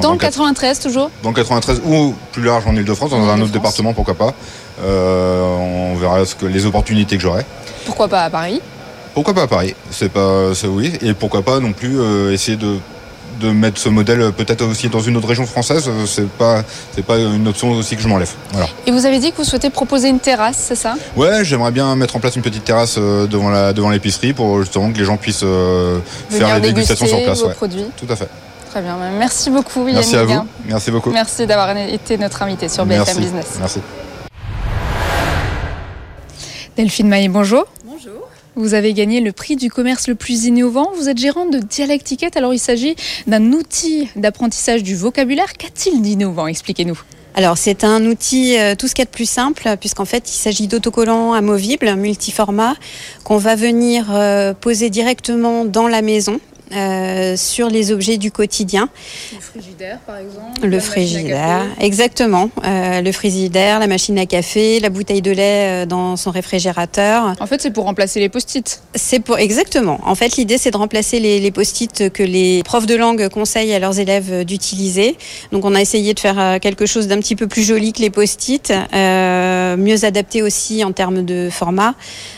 dans 0.00 0.12
le 0.12 0.18
93 0.18 0.80
toujours? 0.80 1.10
Dans 1.22 1.30
le 1.30 1.34
93 1.34 1.82
ou 1.84 2.14
plus 2.32 2.42
large 2.42 2.66
en 2.66 2.74
Ile-de-France, 2.74 3.10
dans 3.10 3.28
un 3.28 3.40
autre 3.40 3.52
département, 3.52 3.92
pourquoi 3.92 4.14
pas. 4.14 4.34
Euh, 4.82 5.42
on 5.42 5.96
verra 5.96 6.24
ce 6.24 6.34
que, 6.34 6.46
les 6.46 6.66
opportunités 6.66 7.16
que 7.16 7.22
j'aurai. 7.22 7.44
Pourquoi 7.84 8.08
pas 8.08 8.22
à 8.22 8.30
Paris? 8.30 8.60
Pourquoi 9.14 9.34
pas 9.34 9.42
à 9.42 9.46
Paris? 9.46 9.74
C'est 9.90 10.10
pas, 10.10 10.50
oui. 10.66 10.92
Et 11.02 11.14
pourquoi 11.14 11.42
pas 11.42 11.60
non 11.60 11.72
plus 11.72 12.00
euh, 12.00 12.32
essayer 12.32 12.56
de 12.56 12.76
de 13.40 13.50
mettre 13.50 13.80
ce 13.80 13.88
modèle 13.88 14.30
peut-être 14.30 14.64
aussi 14.64 14.88
dans 14.88 15.00
une 15.00 15.16
autre 15.16 15.26
région 15.26 15.44
française, 15.44 15.88
euh, 15.88 16.06
c'est 16.06 16.28
pas 16.28 16.62
c'est 16.94 17.04
pas 17.04 17.18
une 17.18 17.48
option 17.48 17.72
aussi 17.72 17.96
que 17.96 18.02
je 18.02 18.06
m'enlève. 18.06 18.30
Voilà. 18.52 18.68
Et 18.86 18.92
vous 18.92 19.06
avez 19.06 19.18
dit 19.18 19.32
que 19.32 19.38
vous 19.38 19.44
souhaitez 19.44 19.70
proposer 19.70 20.08
une 20.08 20.20
terrasse, 20.20 20.56
c'est 20.56 20.76
ça? 20.76 20.94
Ouais, 21.16 21.44
j'aimerais 21.44 21.72
bien 21.72 21.96
mettre 21.96 22.14
en 22.14 22.20
place 22.20 22.36
une 22.36 22.42
petite 22.42 22.62
terrasse 22.62 22.96
devant 22.96 23.50
la 23.50 23.72
devant 23.72 23.90
l'épicerie 23.90 24.34
pour 24.34 24.60
justement 24.60 24.92
que 24.92 24.98
les 24.98 25.04
gens 25.04 25.16
puissent 25.16 25.44
faire 26.30 26.60
les 26.60 26.72
dégustations 26.72 27.06
sur 27.06 27.24
place. 27.24 27.40
Vos 27.40 27.48
produits. 27.48 27.86
Tout 27.96 28.06
à 28.08 28.14
fait. 28.14 28.28
Très 28.70 28.82
bien. 28.82 28.96
Merci 29.18 29.50
beaucoup, 29.50 29.80
Yannick. 29.80 29.94
Merci 29.96 30.16
à 30.16 30.24
vous. 30.24 30.46
Merci 30.66 30.90
beaucoup. 30.92 31.10
Merci 31.10 31.46
d'avoir 31.46 31.76
été 31.76 32.16
notre 32.18 32.40
invité 32.42 32.68
sur 32.68 32.86
BFM 32.86 33.18
Business. 33.18 33.46
Merci. 33.58 33.80
Delphine 36.76 37.06
Maillet, 37.06 37.28
bonjour. 37.28 37.66
Bonjour. 37.84 38.28
Vous 38.56 38.74
avez 38.74 38.94
gagné 38.94 39.20
le 39.20 39.30
prix 39.30 39.54
du 39.54 39.70
commerce 39.70 40.08
le 40.08 40.16
plus 40.16 40.46
innovant. 40.46 40.90
Vous 40.96 41.08
êtes 41.08 41.18
gérante 41.18 41.52
de 41.52 41.58
Dialectiquette. 41.58 42.36
Alors, 42.36 42.52
il 42.52 42.58
s'agit 42.58 42.96
d'un 43.28 43.52
outil 43.52 44.08
d'apprentissage 44.16 44.82
du 44.82 44.96
vocabulaire. 44.96 45.52
Qu'a-t-il 45.52 46.02
d'innovant? 46.02 46.48
Expliquez-nous. 46.48 47.00
Alors 47.36 47.58
c'est 47.58 47.82
un 47.82 48.06
outil 48.06 48.56
euh, 48.58 48.76
tout 48.76 48.86
ce 48.86 48.94
qu'il 48.94 49.02
y 49.02 49.06
a 49.06 49.06
de 49.06 49.10
plus 49.10 49.28
simple 49.28 49.68
puisqu'en 49.80 50.04
fait 50.04 50.30
il 50.30 50.36
s'agit 50.36 50.68
d'autocollants 50.68 51.32
amovibles 51.32 51.92
multiformat 51.96 52.76
qu'on 53.24 53.38
va 53.38 53.56
venir 53.56 54.06
euh, 54.14 54.54
poser 54.54 54.88
directement 54.88 55.64
dans 55.64 55.88
la 55.88 56.00
maison 56.00 56.38
euh, 56.76 57.36
sur 57.36 57.68
les 57.68 57.92
objets 57.92 58.16
du 58.16 58.30
quotidien. 58.30 58.88
Le 59.32 59.40
frigidaire, 59.40 59.98
par 60.06 60.16
exemple. 60.18 60.66
Le 60.66 60.80
frigidaire, 60.80 61.66
exactement. 61.80 62.50
Euh, 62.64 63.00
le 63.00 63.12
frigidaire, 63.12 63.78
la 63.78 63.86
machine 63.86 64.18
à 64.18 64.26
café, 64.26 64.80
la 64.80 64.90
bouteille 64.90 65.22
de 65.22 65.30
lait 65.30 65.84
euh, 65.84 65.86
dans 65.86 66.16
son 66.16 66.30
réfrigérateur. 66.30 67.34
En 67.40 67.46
fait, 67.46 67.60
c'est 67.60 67.70
pour 67.70 67.84
remplacer 67.84 68.20
les 68.20 68.28
post-it. 68.28 68.82
C'est 68.94 69.20
pour 69.20 69.38
exactement. 69.38 70.00
En 70.04 70.14
fait, 70.14 70.36
l'idée 70.36 70.58
c'est 70.58 70.70
de 70.70 70.76
remplacer 70.76 71.20
les, 71.20 71.40
les 71.40 71.50
post-it 71.50 72.10
que 72.10 72.22
les 72.22 72.62
profs 72.62 72.86
de 72.86 72.94
langue 72.94 73.28
conseillent 73.28 73.74
à 73.74 73.78
leurs 73.78 73.98
élèves 73.98 74.44
d'utiliser. 74.44 75.16
Donc, 75.52 75.64
on 75.64 75.74
a 75.74 75.80
essayé 75.80 76.14
de 76.14 76.20
faire 76.20 76.58
quelque 76.60 76.86
chose 76.86 77.06
d'un 77.06 77.18
petit 77.18 77.36
peu 77.36 77.46
plus 77.46 77.62
joli 77.62 77.92
que 77.92 78.00
les 78.00 78.10
post-it, 78.10 78.72
mieux 78.92 80.04
adapté 80.04 80.42
aussi 80.42 80.84
en 80.84 80.92
termes 80.92 81.24
de 81.24 81.48
format, 81.50 81.94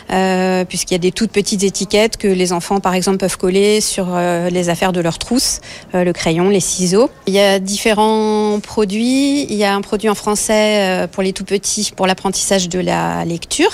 puisqu'il 0.08 0.94
y 0.94 0.96
a 0.96 0.98
des 0.98 1.12
toutes 1.12 1.32
petites 1.32 1.62
étiquettes 1.62 2.16
que 2.16 2.28
les 2.28 2.52
enfants, 2.52 2.80
par 2.80 2.94
exemple, 2.94 3.18
peuvent 3.18 3.36
coller 3.36 3.80
sur 3.80 4.08
euh, 4.10 4.50
les 4.50 4.68
affaires 4.68 4.92
de 4.92 5.00
leur 5.00 5.18
trousse, 5.18 5.60
euh, 5.94 6.04
le 6.04 6.12
crayon, 6.12 6.48
les 6.48 6.60
ciseaux. 6.60 7.10
Il 7.26 7.34
y 7.34 7.40
a 7.40 7.58
différents 7.58 8.60
produits. 8.60 9.44
Il 9.44 9.54
y 9.54 9.64
a 9.64 9.74
un 9.74 9.80
produit 9.80 10.08
en 10.08 10.14
français 10.14 11.04
euh, 11.04 11.06
pour 11.06 11.22
les 11.22 11.32
tout 11.32 11.44
petits 11.44 11.92
pour 11.94 12.06
l'apprentissage 12.06 12.68
de 12.68 12.78
la 12.78 13.24
lecture. 13.24 13.70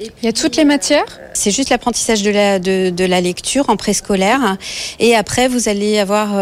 Il 0.00 0.10
y 0.22 0.28
a 0.28 0.32
toutes 0.32 0.56
les 0.56 0.64
matières? 0.64 1.20
C'est 1.34 1.50
juste 1.50 1.70
l'apprentissage 1.70 2.22
de 2.22 2.30
la, 2.30 2.58
de, 2.58 3.04
la 3.04 3.20
lecture 3.20 3.70
en 3.70 3.76
préscolaire. 3.76 4.56
Et 4.98 5.14
après, 5.14 5.46
vous 5.46 5.68
allez 5.68 5.98
avoir 5.98 6.32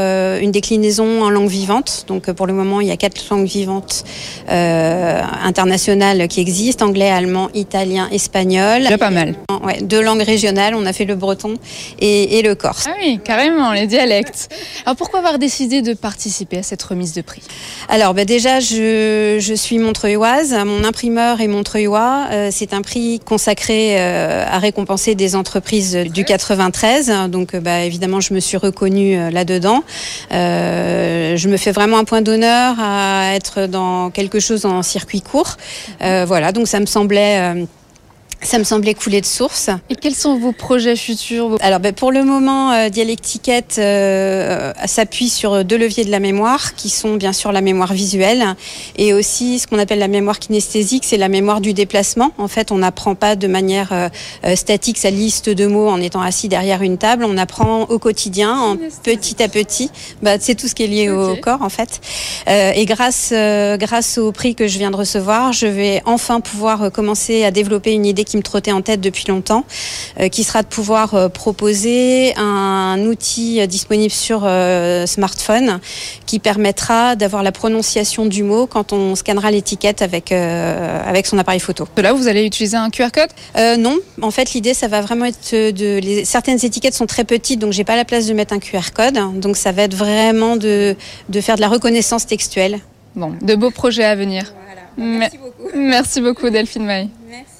une 0.40 0.50
déclinaison 0.50 1.22
en 1.22 1.28
langue 1.28 1.48
vivante. 1.48 2.04
Donc 2.06 2.30
pour 2.32 2.46
le 2.46 2.54
moment, 2.54 2.80
il 2.80 2.86
y 2.86 2.90
a 2.90 2.96
quatre 2.96 3.28
langues 3.30 3.46
vivantes 3.46 4.04
internationales 4.48 6.28
qui 6.28 6.40
existent 6.40 6.86
anglais, 6.86 7.10
allemand, 7.10 7.50
italien, 7.52 8.08
espagnol. 8.10 8.82
Déjà 8.82 8.96
pas 8.96 9.10
mal. 9.10 9.25
Ouais, 9.62 9.80
deux 9.82 10.02
langues 10.02 10.22
régionales. 10.22 10.74
On 10.74 10.86
a 10.86 10.92
fait 10.92 11.04
le 11.04 11.14
breton 11.14 11.54
et, 11.98 12.38
et 12.38 12.42
le 12.42 12.54
corse. 12.54 12.86
Ah 12.88 12.94
oui, 13.00 13.20
carrément, 13.24 13.72
les 13.72 13.86
dialectes. 13.86 14.48
Alors 14.84 14.96
pourquoi 14.96 15.20
avoir 15.20 15.38
décidé 15.38 15.82
de 15.82 15.94
participer 15.94 16.58
à 16.58 16.62
cette 16.62 16.82
remise 16.82 17.12
de 17.12 17.22
prix? 17.22 17.42
Alors 17.88 18.14
ben 18.14 18.24
déjà, 18.24 18.60
je, 18.60 19.38
je, 19.40 19.54
suis 19.54 19.78
montreuilloise, 19.78 20.54
mon 20.66 20.84
imprimeur 20.84 21.40
est 21.40 21.46
montreuillois. 21.46 22.26
Euh, 22.30 22.48
c'est 22.52 22.72
un 22.72 22.82
prix 22.82 23.20
consacré 23.24 23.96
euh, 23.98 24.44
à 24.48 24.58
récompenser 24.58 25.14
des 25.14 25.36
entreprises 25.36 25.96
du 25.96 26.24
93. 26.24 27.28
Donc 27.28 27.56
bah, 27.56 27.84
évidemment, 27.84 28.20
je 28.20 28.34
me 28.34 28.40
suis 28.40 28.56
reconnue 28.56 29.18
euh, 29.18 29.30
là-dedans. 29.30 29.82
je 30.30 31.48
me 31.48 31.56
fais 31.56 31.72
vraiment 31.72 31.98
un 31.98 32.04
point 32.04 32.22
d'honneur 32.22 32.76
à 32.80 33.34
être 33.34 33.66
dans 33.66 34.10
quelque 34.10 34.40
chose 34.40 34.66
en 34.66 34.82
circuit 34.82 35.20
court. 35.20 35.56
voilà, 36.00 36.52
donc 36.52 36.68
ça 36.68 36.80
me 36.80 36.86
semblait 36.86 37.66
ça 38.42 38.58
me 38.58 38.64
semblait 38.64 38.94
couler 38.94 39.20
de 39.20 39.26
source. 39.26 39.70
Et 39.90 39.96
quels 39.96 40.14
sont 40.14 40.38
vos 40.38 40.52
projets 40.52 40.96
futurs 40.96 41.56
Alors 41.60 41.80
ben, 41.80 41.92
pour 41.92 42.12
le 42.12 42.22
moment, 42.22 42.72
euh, 42.72 42.88
Dialectiquette 42.88 43.76
euh, 43.78 44.72
s'appuie 44.84 45.28
sur 45.28 45.64
deux 45.64 45.78
leviers 45.78 46.04
de 46.04 46.10
la 46.10 46.20
mémoire, 46.20 46.74
qui 46.74 46.90
sont 46.90 47.14
bien 47.14 47.32
sûr 47.32 47.50
la 47.52 47.60
mémoire 47.60 47.92
visuelle 47.92 48.44
et 48.96 49.12
aussi 49.14 49.58
ce 49.58 49.66
qu'on 49.66 49.78
appelle 49.78 49.98
la 49.98 50.08
mémoire 50.08 50.38
kinesthésique, 50.38 51.04
c'est 51.04 51.16
la 51.16 51.28
mémoire 51.28 51.60
du 51.60 51.72
déplacement. 51.72 52.32
En 52.38 52.48
fait, 52.48 52.70
on 52.72 52.78
n'apprend 52.78 53.14
pas 53.14 53.36
de 53.36 53.46
manière 53.46 53.92
euh, 53.92 54.56
statique 54.56 54.98
sa 54.98 55.10
liste 55.10 55.48
de 55.48 55.66
mots 55.66 55.88
en 55.88 56.00
étant 56.00 56.20
assis 56.20 56.48
derrière 56.48 56.82
une 56.82 56.98
table. 56.98 57.24
On 57.24 57.38
apprend 57.38 57.82
au 57.84 57.98
quotidien, 57.98 58.56
en 58.56 58.76
petit 59.02 59.42
à 59.42 59.48
petit. 59.48 59.90
Bah, 60.22 60.36
c'est 60.38 60.54
tout 60.54 60.68
ce 60.68 60.74
qui 60.74 60.84
est 60.84 60.88
lié 60.88 61.10
au 61.10 61.36
corps 61.36 61.62
en 61.62 61.68
fait. 61.68 62.00
et 62.48 62.84
grâce, 62.84 63.32
grâce 63.78 64.18
au 64.18 64.32
prix 64.32 64.54
que 64.54 64.66
je 64.66 64.78
viens 64.78 64.90
de 64.90 64.96
recevoir, 64.96 65.52
je 65.52 65.66
vais 65.66 66.02
enfin 66.04 66.40
pouvoir 66.40 66.92
commencer 66.92 67.44
à 67.44 67.50
développer 67.50 67.92
une 67.92 68.06
idée 68.06 68.24
qui 68.26 68.36
me 68.36 68.42
trottait 68.42 68.72
en 68.72 68.82
tête 68.82 69.00
depuis 69.00 69.24
longtemps, 69.28 69.64
euh, 70.20 70.28
qui 70.28 70.44
sera 70.44 70.62
de 70.62 70.66
pouvoir 70.66 71.14
euh, 71.14 71.28
proposer 71.28 72.34
un 72.36 72.98
outil 73.06 73.60
euh, 73.60 73.66
disponible 73.66 74.12
sur 74.12 74.46
smartphone 75.06 75.80
qui 76.26 76.38
permettra 76.38 77.16
d'avoir 77.16 77.42
la 77.42 77.52
prononciation 77.52 78.26
du 78.26 78.42
mot 78.42 78.66
quand 78.66 78.92
on 78.92 79.14
scannera 79.14 79.50
l'étiquette 79.50 80.02
avec, 80.02 80.32
avec 80.32 81.26
son 81.26 81.38
appareil 81.38 81.60
photo. 81.60 81.86
Là, 81.96 82.12
vous 82.12 82.26
allez 82.28 82.44
utiliser 82.44 82.76
un 82.76 82.90
QR 82.90 83.08
code? 83.12 83.30
Non, 83.78 83.98
en 84.20 84.30
fait, 84.30 84.52
l'idée, 84.54 84.74
ça 84.74 84.88
va 84.88 85.00
vraiment 85.00 85.26
être 85.26 85.52
de... 85.52 85.98
Les, 85.98 86.24
certaines 86.24 86.64
étiquettes 86.64 86.94
sont 86.94 87.06
très 87.06 87.24
petites, 87.24 87.60
donc 87.60 87.72
j'ai 87.72 87.84
pas 87.84 87.96
la 87.96 88.04
place 88.04 88.26
de 88.26 88.34
mettre 88.34 88.52
un 88.52 88.58
QR 88.58 88.92
code. 88.92 89.18
Donc 89.40 89.56
ça 89.56 89.72
va 89.72 89.82
être 89.82 89.94
vraiment 89.94 90.56
de, 90.56 90.96
de 91.28 91.40
faire 91.40 91.56
de 91.56 91.60
la 91.60 91.68
reconnaissance 91.68 92.26
textuelle. 92.26 92.80
Bon, 93.14 93.32
de 93.40 93.54
beaux 93.54 93.70
projets 93.70 94.04
à 94.04 94.14
venir. 94.14 94.52
Merci 94.96 95.38
beaucoup. 95.38 95.68
Merci 95.74 96.20
beaucoup 96.20 96.50
Delphine 96.50 96.84
May. 96.84 97.08
Merci. 97.28 97.55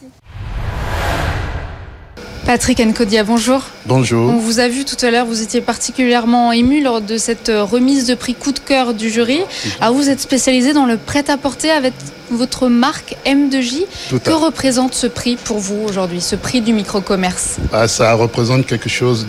Patrick 2.46 2.78
Nkodia, 2.78 3.24
bonjour. 3.24 3.60
Bonjour. 3.86 4.30
On 4.30 4.36
vous 4.38 4.60
a 4.60 4.68
vu 4.68 4.84
tout 4.84 5.04
à 5.04 5.10
l'heure, 5.10 5.26
vous 5.26 5.42
étiez 5.42 5.60
particulièrement 5.60 6.52
ému 6.52 6.80
lors 6.80 7.00
de 7.00 7.18
cette 7.18 7.48
euh, 7.48 7.64
remise 7.64 8.06
de 8.06 8.14
prix 8.14 8.34
coup 8.36 8.52
de 8.52 8.60
cœur 8.60 8.94
du 8.94 9.10
jury. 9.10 9.40
Alors 9.80 9.96
vous 9.96 10.08
êtes 10.08 10.20
spécialisé 10.20 10.72
dans 10.72 10.86
le 10.86 10.96
prêt-à-porter 10.96 11.72
avec 11.72 11.92
votre 12.30 12.68
marque 12.68 13.16
M2J. 13.26 13.86
que 14.22 14.30
représente 14.30 14.94
ce 14.94 15.08
prix 15.08 15.34
pour 15.34 15.58
vous 15.58 15.82
aujourd'hui, 15.88 16.20
ce 16.20 16.36
prix 16.36 16.60
du 16.60 16.72
micro-commerce? 16.72 17.56
Ah, 17.72 17.88
Ça 17.88 18.14
représente 18.14 18.64
quelque 18.64 18.88
chose 18.88 19.26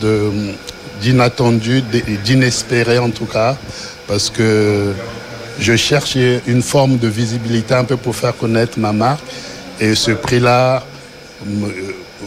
d'inattendu, 1.02 1.82
d'inespéré 2.24 3.00
en 3.00 3.10
tout 3.10 3.26
cas, 3.26 3.58
parce 4.08 4.30
que 4.30 4.94
je 5.60 5.76
cherchais 5.76 6.42
une 6.46 6.62
forme 6.62 7.00
de 7.00 7.08
visibilité 7.08 7.74
un 7.74 7.84
peu 7.84 7.98
pour 7.98 8.16
faire 8.16 8.38
connaître 8.38 8.78
ma 8.78 8.92
marque. 8.94 9.24
Et 9.80 9.96
ce 9.96 10.12
prix-là 10.12 10.84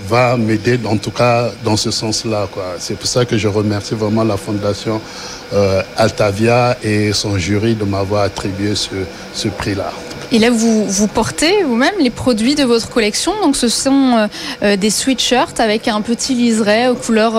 va 0.08 0.36
m'aider 0.36 0.78
en 0.86 0.96
tout 0.96 1.10
cas 1.10 1.50
dans 1.64 1.76
ce 1.76 1.90
sens-là. 1.90 2.48
C'est 2.78 2.96
pour 2.96 3.06
ça 3.06 3.24
que 3.24 3.36
je 3.36 3.48
remercie 3.48 3.94
vraiment 3.94 4.24
la 4.24 4.36
Fondation 4.36 5.00
euh, 5.52 5.82
Altavia 5.96 6.76
et 6.82 7.12
son 7.12 7.38
jury 7.38 7.74
de 7.74 7.84
m'avoir 7.84 8.22
attribué 8.22 8.74
ce, 8.74 9.48
prix-là. 9.48 9.92
Et 10.32 10.38
là, 10.38 10.50
vous, 10.50 10.86
vous 10.86 11.08
portez 11.08 11.64
vous-même 11.64 11.94
les 11.98 12.10
produits 12.10 12.54
de 12.54 12.62
votre 12.62 12.88
collection. 12.88 13.32
Donc, 13.42 13.56
ce 13.56 13.68
sont 13.68 14.16
euh, 14.16 14.26
euh, 14.62 14.76
des 14.76 14.90
sweatshirts 14.90 15.58
avec 15.58 15.88
un 15.88 16.00
petit 16.02 16.34
liseré 16.34 16.88
aux 16.88 16.94
couleurs 16.94 17.34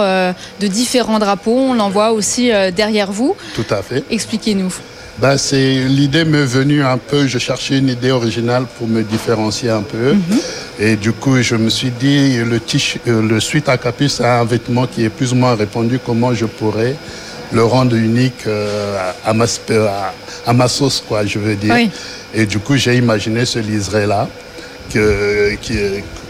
de 0.60 0.68
différents 0.68 1.20
drapeaux. 1.20 1.58
On 1.58 1.74
l'en 1.74 1.90
voit 1.90 2.12
aussi 2.12 2.52
derrière 2.76 3.12
vous. 3.12 3.36
Tout 3.56 3.66
à 3.70 3.82
fait. 3.82 4.04
Expliquez-nous. 4.10 4.74
Ben, 5.20 5.38
c'est 5.38 5.84
l'idée 5.88 6.26
m'est 6.26 6.46
venue 6.46 6.84
un 6.84 6.98
peu. 6.98 7.28
Je 7.28 7.38
cherchais 7.38 7.78
une 7.78 7.90
idée 7.90 8.12
originale 8.12 8.66
pour 8.78 8.88
me 8.88 9.04
différencier 9.04 9.70
un 9.70 9.84
peu. 9.84 10.14
Mhm. 10.14 10.40
Et 10.80 10.96
du 10.96 11.12
coup, 11.12 11.42
je 11.42 11.56
me 11.56 11.70
suis 11.70 11.92
dit, 11.92 12.38
le, 12.38 12.60
euh, 13.08 13.22
le 13.22 13.40
suite 13.40 13.70
à 13.70 13.78
capuche, 13.78 14.12
c'est 14.12 14.26
un 14.26 14.46
vêtement 14.46 14.88
qui 14.88 15.04
est 15.04 15.10
plus 15.10 15.32
ou 15.34 15.36
moins 15.36 15.56
répandu. 15.56 16.00
Comment 16.04 16.34
je 16.34 16.46
pourrais 16.46 16.96
le 17.52 17.64
rendre 17.64 17.96
unique 17.96 18.48
euh, 18.48 19.12
à, 19.26 19.34
ma, 19.34 19.46
à, 20.48 20.54
ma 20.54 20.68
sauce, 20.68 21.04
quoi, 21.08 21.26
je 21.26 21.38
veux 21.38 21.56
dire. 21.56 21.76
Et 22.34 22.46
du 22.46 22.60
coup, 22.60 22.76
j'ai 22.78 22.96
imaginé 22.96 23.46
ce 23.46 23.60
liseré-là. 23.60 24.28
que, 24.94 25.56
qui, 25.62 25.78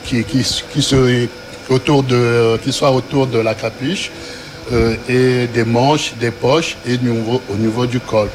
qui, 0.05 0.23
qui, 0.23 0.43
qui, 0.73 0.81
se, 0.81 1.27
autour 1.69 2.03
de, 2.03 2.57
qui 2.63 2.71
soit 2.71 2.91
autour 2.91 3.27
de 3.27 3.39
la 3.39 3.53
capuche 3.55 4.11
euh, 4.71 4.95
et 5.09 5.47
des 5.47 5.63
manches, 5.63 6.13
des 6.19 6.31
poches 6.31 6.77
et 6.85 6.97
niveau, 6.97 7.41
au 7.49 7.55
niveau 7.55 7.85
du 7.85 7.99
col. 7.99 8.29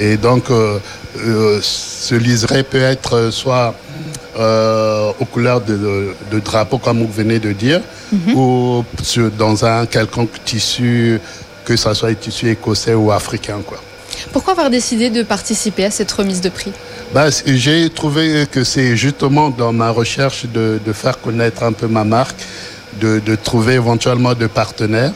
Et 0.00 0.16
donc, 0.16 0.50
euh, 0.50 0.78
euh, 1.18 1.58
ce 1.62 2.14
liseré 2.14 2.62
peut 2.62 2.80
être 2.80 3.30
soit 3.30 3.74
euh, 4.38 5.10
aux 5.20 5.24
couleurs 5.26 5.60
de, 5.60 6.14
de, 6.32 6.38
drapeau, 6.40 6.78
comme 6.78 7.00
vous 7.02 7.12
venez 7.12 7.38
de 7.38 7.52
dire, 7.52 7.80
Mhm. 8.12 8.34
ou 8.34 8.84
sur- 9.02 9.30
dans 9.30 9.64
un 9.64 9.84
quelconque 9.86 10.42
tissu, 10.44 11.20
que 11.64 11.76
ce 11.76 11.92
soit 11.94 12.08
un 12.08 12.14
tissu 12.14 12.48
écossais 12.48 12.94
ou 12.94 13.12
africain. 13.12 13.58
Quoi. 13.66 13.78
Pourquoi 14.32 14.52
avoir 14.52 14.70
décidé 14.70 15.10
de 15.10 15.22
participer 15.22 15.84
à 15.84 15.90
cette 15.90 16.10
remise 16.12 16.40
de 16.40 16.48
prix? 16.48 16.72
Bah, 17.12 17.26
J'ai 17.46 17.90
trouvé 17.90 18.46
que 18.50 18.64
c'est 18.64 18.96
justement 18.96 19.50
dans 19.50 19.72
ma 19.72 19.90
recherche 19.90 20.46
de, 20.46 20.80
de 20.84 20.92
faire 20.92 21.20
connaître 21.20 21.62
un 21.62 21.72
peu 21.72 21.88
ma 21.88 22.04
marque, 22.04 22.40
de, 23.00 23.18
de 23.18 23.34
trouver 23.36 23.74
éventuellement 23.74 24.34
de 24.34 24.46
partenaires, 24.46 25.12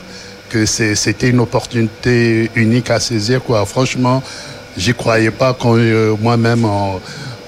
que 0.49 0.65
c'était 0.65 1.29
une 1.29 1.39
opportunité 1.39 2.51
unique 2.55 2.89
à 2.91 2.99
saisir. 2.99 3.41
Quoi. 3.43 3.65
Franchement, 3.65 4.21
j'y 4.77 4.93
croyais 4.93 5.31
pas 5.31 5.55
quand 5.59 5.75
euh, 5.77 6.15
moi-même 6.19 6.65
on, 6.65 6.99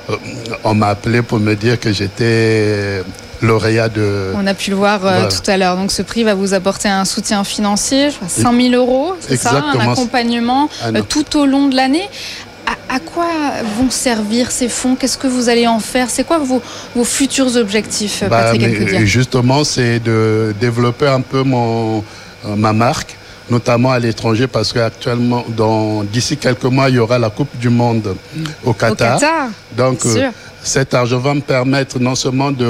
euh, 0.09 0.15
on 0.63 0.73
m'a 0.73 0.87
appelé 0.89 1.21
pour 1.21 1.39
me 1.39 1.55
dire 1.55 1.79
que 1.79 1.91
j'étais 1.91 3.03
lauréat 3.41 3.89
de... 3.89 4.31
On 4.35 4.47
a 4.47 4.53
pu 4.53 4.71
le 4.71 4.75
voir 4.77 5.05
euh, 5.05 5.09
Voilà. 5.11 5.27
tout 5.27 5.49
à 5.51 5.57
l'heure. 5.57 5.75
Donc 5.75 5.91
ce 5.91 6.01
prix 6.01 6.23
va 6.23 6.33
vous 6.33 6.53
apporter 6.53 6.87
un 6.89 7.05
soutien 7.05 7.43
financier, 7.43 8.09
je 8.09 8.15
crois 8.15 8.27
5 8.29 8.61
000 8.61 8.73
euros, 8.73 9.13
c'est 9.19 9.37
ça, 9.37 9.63
un 9.75 9.79
accompagnement 9.79 10.69
Ah 10.81 10.87
euh, 10.95 11.01
tout 11.07 11.37
au 11.37 11.45
long 11.45 11.67
de 11.67 11.75
l'année. 11.75 12.07
À, 12.89 12.95
à 12.95 12.99
quoi 12.99 13.27
vont 13.77 13.89
servir 13.89 14.51
ces 14.51 14.67
fonds? 14.69 14.95
Qu'est-ce 14.95 15.17
que 15.17 15.27
vous 15.27 15.49
allez 15.49 15.67
en 15.67 15.79
faire? 15.79 16.09
C'est 16.09 16.23
quoi 16.25 16.37
vos, 16.39 16.61
vos 16.95 17.03
futurs 17.03 17.55
objectifs, 17.55 18.23
Bah, 18.29 18.51
Patrick 18.51 19.05
justement, 19.05 19.63
c'est 19.63 19.99
de 19.99 20.53
développer 20.59 21.07
un 21.07 21.21
peu 21.21 21.43
mon, 21.43 22.03
ma 22.43 22.73
marque, 22.73 23.16
notamment 23.49 23.91
à 23.91 23.99
l'étranger, 23.99 24.47
parce 24.47 24.73
qu'actuellement, 24.73 25.45
dans- 25.55 26.03
d'ici 26.03 26.37
quelques 26.37 26.65
mois, 26.65 26.89
il 26.89 26.95
y 26.95 26.99
aura 26.99 27.17
la 27.19 27.29
Coupe 27.29 27.55
du 27.57 27.69
Monde 27.69 28.15
au 28.63 28.69
Au 28.71 28.73
Qatar. 28.73 29.19
Qatar, 29.19 29.49
Donc, 29.75 30.05
euh, 30.05 30.13
cet 30.63 30.93
argent 30.93 31.19
va 31.19 31.33
me 31.33 31.41
permettre 31.41 31.99
non 31.99 32.15
seulement 32.15 32.51
de... 32.51 32.67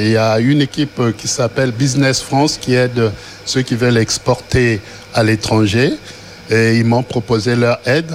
Il 0.00 0.10
y 0.10 0.16
a 0.16 0.38
une 0.38 0.60
équipe 0.62 0.98
euh, 1.00 1.12
qui 1.16 1.28
s'appelle 1.28 1.70
Business 1.72 2.20
France 2.20 2.58
qui 2.60 2.74
aide 2.74 3.10
ceux 3.46 3.62
qui 3.62 3.74
veulent 3.74 3.96
exporter 3.96 4.80
à 5.14 5.22
l'étranger. 5.22 5.92
Et 6.50 6.78
ils 6.78 6.84
m'ont 6.84 7.02
proposé 7.02 7.56
leur 7.56 7.78
aide. 7.86 8.10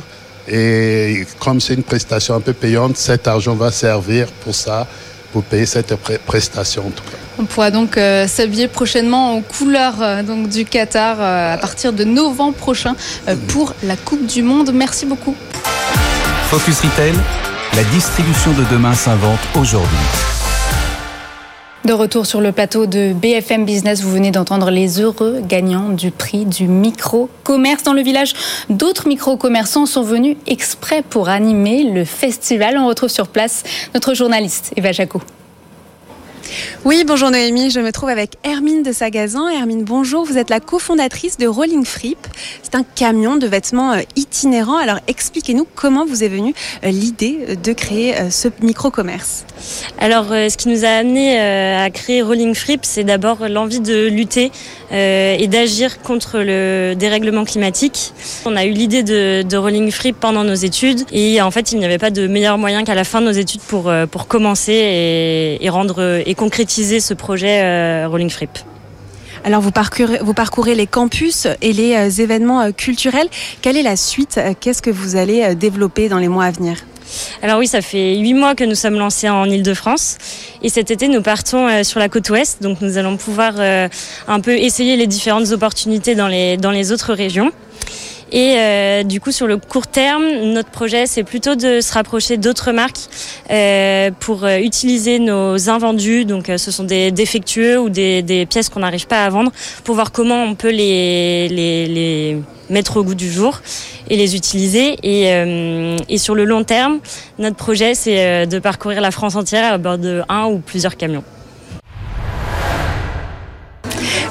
Et 0.47 1.25
comme 1.39 1.61
c'est 1.61 1.73
une 1.75 1.83
prestation 1.83 2.35
un 2.35 2.41
peu 2.41 2.53
payante, 2.53 2.97
cet 2.97 3.27
argent 3.27 3.55
va 3.55 3.71
servir 3.71 4.27
pour 4.43 4.53
ça, 4.53 4.85
pour 5.31 5.43
payer 5.43 5.65
cette 5.65 5.95
prestation 6.25 6.87
en 6.87 6.89
tout 6.89 7.03
cas. 7.03 7.17
On 7.39 7.45
pourra 7.45 7.71
donc 7.71 7.97
euh, 7.97 8.27
s'habiller 8.27 8.67
prochainement 8.67 9.35
aux 9.35 9.41
couleurs 9.41 10.01
euh, 10.01 10.21
donc, 10.21 10.49
du 10.49 10.65
Qatar 10.65 11.17
euh, 11.19 11.53
à 11.53 11.57
partir 11.57 11.91
de 11.91 12.03
novembre 12.03 12.53
prochain 12.53 12.95
euh, 13.27 13.35
pour 13.47 13.73
la 13.83 13.95
Coupe 13.95 14.25
du 14.25 14.43
Monde. 14.43 14.71
Merci 14.73 15.05
beaucoup. 15.05 15.35
Focus 16.49 16.81
Retail, 16.81 17.13
la 17.75 17.83
distribution 17.85 18.51
de 18.51 18.63
demain 18.71 18.93
s'invente 18.93 19.39
aujourd'hui. 19.59 19.97
De 21.85 21.91
retour 21.91 22.25
sur 22.25 22.39
le 22.39 22.53
plateau 22.53 22.85
de 22.85 23.11
BFM 23.11 23.65
Business, 23.65 24.01
vous 24.03 24.11
venez 24.11 24.31
d'entendre 24.31 24.69
les 24.69 25.01
heureux 25.01 25.41
gagnants 25.41 25.89
du 25.89 26.11
prix 26.11 26.45
du 26.45 26.67
micro-commerce. 26.67 27.83
Dans 27.83 27.93
le 27.93 28.01
village, 28.01 28.33
d'autres 28.69 29.07
micro-commerçants 29.07 29.85
sont 29.85 30.03
venus 30.03 30.37
exprès 30.47 31.01
pour 31.01 31.27
animer 31.27 31.83
le 31.83 32.05
festival. 32.05 32.77
On 32.77 32.87
retrouve 32.87 33.09
sur 33.09 33.27
place 33.27 33.63
notre 33.93 34.13
journaliste 34.13 34.71
Eva 34.77 34.93
Jaco. 34.93 35.21
Oui, 36.85 37.03
bonjour 37.07 37.31
Noémie, 37.31 37.71
je 37.71 37.79
me 37.79 37.91
trouve 37.91 38.09
avec 38.09 38.33
Hermine 38.43 38.83
de 38.83 38.91
Sagazan. 38.91 39.47
Hermine, 39.47 39.83
bonjour, 39.83 40.25
vous 40.25 40.37
êtes 40.37 40.49
la 40.49 40.59
cofondatrice 40.59 41.37
de 41.37 41.47
Rolling 41.47 41.85
Frip. 41.85 42.17
C'est 42.61 42.75
un 42.75 42.83
camion 42.83 43.37
de 43.37 43.47
vêtements 43.47 43.93
euh, 43.93 44.01
itinérant. 44.15 44.77
Alors 44.77 44.99
expliquez-nous 45.07 45.65
comment 45.75 46.05
vous 46.05 46.23
est 46.23 46.27
venue 46.27 46.53
euh, 46.83 46.89
l'idée 46.89 47.39
euh, 47.47 47.55
de 47.55 47.71
créer 47.73 48.15
ce 48.29 48.49
micro-commerce. 48.61 49.45
Alors, 49.97 50.25
ce 50.27 50.57
qui 50.57 50.67
nous 50.67 50.83
a 50.83 50.89
amené 50.89 51.39
à 51.39 51.89
créer 51.89 52.21
Rolling 52.21 52.53
Frip, 52.53 52.81
c'est 52.83 53.03
d'abord 53.03 53.47
l'envie 53.47 53.79
de 53.79 54.07
lutter 54.07 54.51
euh, 54.93 55.35
et 55.37 55.47
d'agir 55.47 56.01
contre 56.01 56.39
le 56.39 56.93
dérèglement 56.95 57.45
climatique. 57.45 58.13
On 58.45 58.55
a 58.55 58.65
eu 58.65 58.71
l'idée 58.71 59.03
de, 59.03 59.41
de 59.41 59.57
Rolling 59.57 59.91
Frip 59.91 60.19
pendant 60.19 60.43
nos 60.43 60.53
études 60.53 61.01
et 61.11 61.41
en 61.41 61.51
fait, 61.51 61.71
il 61.71 61.79
n'y 61.79 61.85
avait 61.85 61.97
pas 61.97 62.11
de 62.11 62.27
meilleur 62.27 62.57
moyen 62.57 62.83
qu'à 62.83 62.95
la 62.95 63.03
fin 63.03 63.21
de 63.21 63.25
nos 63.25 63.31
études 63.31 63.61
pour, 63.61 63.89
euh, 63.89 64.05
pour 64.05 64.27
commencer 64.27 64.73
et, 64.73 65.65
et 65.65 65.69
rendre 65.69 66.21
et 66.25 66.35
concrétiser 66.35 66.99
ce 66.99 67.13
projet 67.13 67.61
euh, 67.63 68.07
Rolling 68.07 68.29
Frip. 68.29 68.59
Alors 69.45 69.59
vous 69.59 69.71
parcourez, 69.71 70.19
vous 70.21 70.33
parcourez 70.33 70.73
les 70.73 70.87
campus 70.87 71.47
et 71.61 71.73
les 71.73 71.95
euh, 71.95 72.09
événements 72.09 72.61
euh, 72.61 72.71
culturels. 72.71 73.27
Quelle 73.61 73.75
est 73.75 73.83
la 73.83 73.97
suite? 73.97 74.37
Euh, 74.37 74.53
Qu'est-ce 74.57 74.81
que 74.81 74.89
vous 74.89 75.17
allez 75.17 75.53
développer 75.53 76.07
dans 76.07 76.17
les 76.17 76.29
mois 76.29 76.45
à 76.45 76.51
venir? 76.51 76.77
Alors 77.41 77.59
oui, 77.59 77.67
ça 77.67 77.81
fait 77.81 78.17
huit 78.17 78.33
mois 78.33 78.55
que 78.55 78.63
nous 78.63 78.75
sommes 78.75 78.95
lancés 78.95 79.27
en 79.29 79.43
Ile-de-France 79.43 80.17
et 80.61 80.69
cet 80.69 80.91
été 80.91 81.09
nous 81.09 81.21
partons 81.21 81.83
sur 81.83 81.99
la 81.99 82.07
côte 82.07 82.29
ouest, 82.29 82.63
donc 82.63 82.79
nous 82.81 82.97
allons 82.97 83.17
pouvoir 83.17 83.55
un 83.59 84.39
peu 84.39 84.57
essayer 84.57 84.95
les 84.95 85.05
différentes 85.05 85.51
opportunités 85.51 86.15
dans 86.15 86.29
les, 86.29 86.57
dans 86.57 86.71
les 86.71 86.91
autres 86.91 87.13
régions. 87.13 87.51
Et 88.33 88.55
euh, 88.57 89.03
du 89.03 89.21
coup, 89.21 89.31
sur 89.31 89.45
le 89.45 89.57
court 89.57 89.85
terme, 89.85 90.25
notre 90.53 90.71
projet, 90.71 91.05
c'est 91.05 91.23
plutôt 91.23 91.53
de 91.53 91.81
se 91.81 91.93
rapprocher 91.93 92.37
d'autres 92.37 92.71
marques 92.71 93.01
euh, 93.51 94.09
pour 94.19 94.43
euh, 94.43 94.57
utiliser 94.57 95.19
nos 95.19 95.69
invendus. 95.69 96.25
Donc, 96.25 96.47
ce 96.57 96.71
sont 96.71 96.83
des 96.83 97.11
défectueux 97.11 97.79
ou 97.79 97.89
des, 97.89 98.47
pièces 98.49 98.69
qu'on 98.69 98.79
n'arrive 98.79 99.05
pas 99.05 99.23
à 99.23 99.29
vendre, 99.29 99.51
pour 99.83 99.93
voir 99.93 100.11
comment 100.11 100.43
on 100.43 100.55
peut 100.55 100.71
les, 100.71 102.37
mettre 102.71 102.97
au 102.97 103.03
goût 103.03 103.13
du 103.13 103.31
jour 103.31 103.61
et 104.09 104.17
les 104.17 104.35
utiliser. 104.35 104.97
Et, 105.03 106.17
sur 106.17 106.33
le 106.33 106.43
long 106.43 106.63
terme, 106.63 106.99
notre 107.37 107.55
projet, 107.55 107.93
c'est 107.93 108.47
de 108.47 108.57
parcourir 108.57 108.99
la 108.99 109.11
France 109.11 109.35
entière 109.35 109.71
à 109.71 109.77
bord 109.77 109.99
de 109.99 110.23
un 110.27 110.45
ou 110.45 110.57
plusieurs 110.57 110.97
camions. 110.97 111.23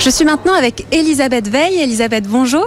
Je 0.05 0.11
suis 0.11 0.25
maintenant 0.25 0.55
avec 0.55 0.85
Elisabeth 0.91 1.47
Veil. 1.47 1.81
Elisabeth, 1.81 2.25
bonjour. 2.27 2.67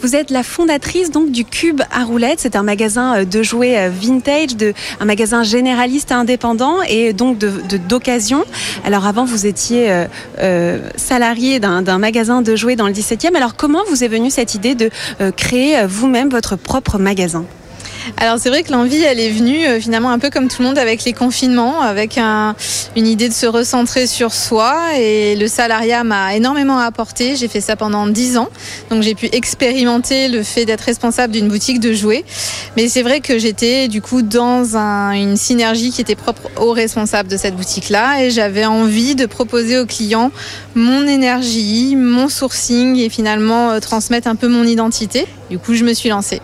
Vous 0.00 0.16
êtes 0.16 0.30
la 0.30 0.42
fondatrice 0.42 1.10
donc 1.10 1.30
du 1.30 1.44
Cube 1.44 1.82
à 1.92 2.04
roulettes. 2.04 2.38
C'est 2.38 2.56
un 2.56 2.62
magasin 2.62 3.18
euh, 3.18 3.24
de 3.26 3.42
jouets 3.42 3.76
euh, 3.76 3.90
vintage, 3.90 4.56
de, 4.56 4.72
un 4.98 5.04
magasin 5.04 5.42
généraliste 5.42 6.10
indépendant 6.10 6.80
et 6.88 7.12
donc 7.12 7.36
d'occasion. 7.36 8.46
Alors 8.86 9.04
avant, 9.04 9.26
vous 9.26 9.44
étiez 9.44 10.06
euh, 10.38 10.78
salarié 10.96 11.60
d'un 11.60 11.98
magasin 11.98 12.40
de 12.40 12.56
jouets 12.56 12.76
dans 12.76 12.86
le 12.86 12.94
17e. 12.94 13.36
Alors 13.36 13.56
comment 13.56 13.82
vous 13.90 14.02
est 14.02 14.08
venue 14.08 14.30
cette 14.30 14.54
idée 14.54 14.74
de 14.74 14.90
créer 15.36 15.84
vous-même 15.84 16.30
votre 16.30 16.56
propre 16.56 16.96
magasin? 16.96 17.44
Alors 18.18 18.38
c'est 18.38 18.48
vrai 18.50 18.62
que 18.62 18.70
l'envie, 18.72 19.02
elle 19.02 19.18
est 19.18 19.30
venue 19.30 19.66
euh, 19.66 19.80
finalement 19.80 20.10
un 20.10 20.18
peu 20.18 20.30
comme 20.30 20.48
tout 20.48 20.60
le 20.62 20.68
monde 20.68 20.78
avec 20.78 21.04
les 21.04 21.12
confinements, 21.12 21.80
avec 21.80 22.18
un- 22.18 22.54
une 22.96 23.06
idée 23.06 23.28
de 23.28 23.34
se 23.34 23.46
recentrer 23.46 24.06
sur 24.06 24.32
soi 24.34 24.76
et 24.98 25.36
le 25.36 25.48
salariat 25.48 26.04
m'a 26.04 26.34
énormément 26.36 26.78
apporté. 26.78 27.34
J'ai 27.36 27.48
fait 27.48 27.60
ça 27.60 27.76
pendant 27.76 28.06
10 28.06 28.36
ans, 28.36 28.48
donc 28.90 29.02
j'ai 29.02 29.14
pu 29.14 29.28
expérimenter 29.32 30.28
le 30.28 30.42
fait 30.42 30.64
d'être 30.64 30.82
responsable 30.82 31.32
d'une 31.32 31.48
boutique 31.48 31.80
de 31.80 31.92
jouets. 31.92 32.24
Mais 32.76 32.88
c'est 32.88 33.02
vrai 33.02 33.20
que 33.20 33.38
j'étais 33.38 33.88
du 33.88 34.02
coup 34.02 34.22
dans 34.22 34.76
un- 34.76 35.12
une 35.12 35.36
synergie 35.36 35.90
qui 35.90 36.00
était 36.00 36.14
propre 36.16 36.50
aux 36.60 36.72
responsables 36.72 37.28
de 37.28 37.36
cette 37.36 37.56
boutique-là 37.56 38.22
et 38.22 38.30
j'avais 38.30 38.66
envie 38.66 39.14
de 39.14 39.26
proposer 39.26 39.78
aux 39.78 39.86
clients 39.86 40.30
mon 40.74 41.06
énergie, 41.06 41.96
mon 41.96 42.28
sourcing 42.28 42.96
et 42.98 43.08
finalement 43.08 43.70
euh, 43.70 43.80
transmettre 43.80 44.28
un 44.28 44.36
peu 44.36 44.48
mon 44.48 44.64
identité. 44.64 45.26
Du 45.50 45.58
coup, 45.58 45.74
je 45.74 45.84
me 45.84 45.94
suis 45.94 46.10
lancée. 46.10 46.40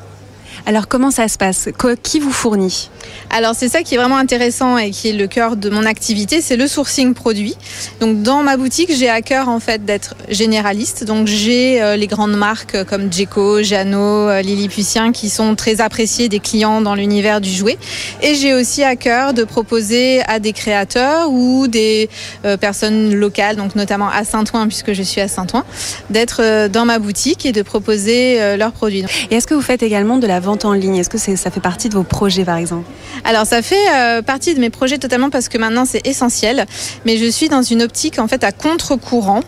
Alors 0.67 0.89
comment 0.89 1.11
ça 1.11 1.29
se 1.29 1.39
passe? 1.39 1.69
Qui 2.03 2.21
vous 2.21 2.33
fournit? 2.33 2.91
Alors 3.31 3.55
c'est 3.55 3.69
ça 3.69 3.83
qui 3.83 3.95
est 3.95 3.99
vraiment 3.99 4.17
intéressant 4.17 4.79
et 4.79 4.91
qui 4.91 5.09
est 5.09 5.13
le 5.13 5.27
cœur 5.27 5.57
de 5.57 5.71
mon 5.71 5.85
activité, 5.85 6.41
c'est 6.41 6.57
le 6.57 6.67
sourcing 6.69 7.15
produit. 7.15 7.57
Donc 8.01 8.23
dans 8.23 8.43
ma 8.43 8.57
boutique, 8.57 8.93
j'ai 8.95 9.09
à 9.09 9.23
cœur 9.23 9.49
en 9.49 9.61
fait 9.61 9.85
d'être 9.85 10.15
généraliste. 10.29 11.05
Donc 11.05 11.27
j'ai 11.27 11.83
euh, 11.83 11.97
les 11.97 12.07
grandes 12.07 12.37
marques 12.37 12.75
euh, 12.75 12.85
comme 12.85 13.13
Djeco, 13.13 13.63
Jeannot, 13.63 14.29
euh, 14.29 14.43
Lilliputien 14.43 15.13
qui 15.13 15.29
sont 15.29 15.55
très 15.55 15.81
appréciées 15.81 16.29
des 16.29 16.41
clients 16.41 16.81
dans 16.81 16.95
l'univers 16.95 17.41
du 17.41 17.51
jouet. 17.51 17.79
Et 18.23 18.35
j'ai 18.35 18.55
aussi 18.55 18.85
à 18.85 18.97
cœur 18.97 19.35
de 19.35 19.45
proposer 19.45 20.23
à 20.27 20.39
des 20.39 20.53
créateurs 20.53 21.31
ou 21.31 21.69
des 21.69 22.09
euh, 22.45 22.57
personnes 22.57 23.15
locales, 23.15 23.57
donc 23.57 23.75
notamment 23.75 24.09
à 24.09 24.25
Saint-Ouen 24.25 24.67
puisque 24.67 24.93
je 24.93 25.03
suis 25.03 25.21
à 25.21 25.29
Saint-Ouen, 25.29 25.65
d'être 26.11 26.69
dans 26.69 26.85
ma 26.85 26.99
boutique 26.99 27.47
et 27.47 27.53
de 27.53 27.63
proposer 27.63 28.57
leurs 28.57 28.73
produits. 28.73 29.05
Et 29.31 29.37
est-ce 29.37 29.47
que 29.47 29.55
vous 29.55 29.63
faites 29.63 29.83
également 29.83 30.19
de 30.19 30.27
la 30.27 30.41
vente 30.41 30.50
en 30.65 30.73
ligne 30.73 30.97
Est-ce 30.97 31.11
que 31.11 31.19
ça 31.19 31.51
fait 31.51 31.61
partie 31.61 31.89
de 31.89 31.95
vos 31.95 32.03
projets 32.03 32.45
par 32.45 32.57
exemple 32.57 32.89
Alors 33.25 33.47
ça 33.47 33.63
fait 33.63 34.23
partie 34.23 34.55
de 34.55 34.61
mes 34.61 34.71
projets 34.71 34.99
totalement 34.99 35.31
parce 35.31 35.49
que 35.49 35.59
maintenant 35.59 35.85
c'est 35.85 36.07
essentiel. 36.07 36.67
Mais 37.05 37.17
je 37.17 37.27
suis 37.27 37.49
dans 37.49 37.63
une 37.63 37.83
optique 37.83 38.19
en 38.19 38.29
fait 38.29 38.45
à 38.45 38.53
contre-courant 38.53 39.43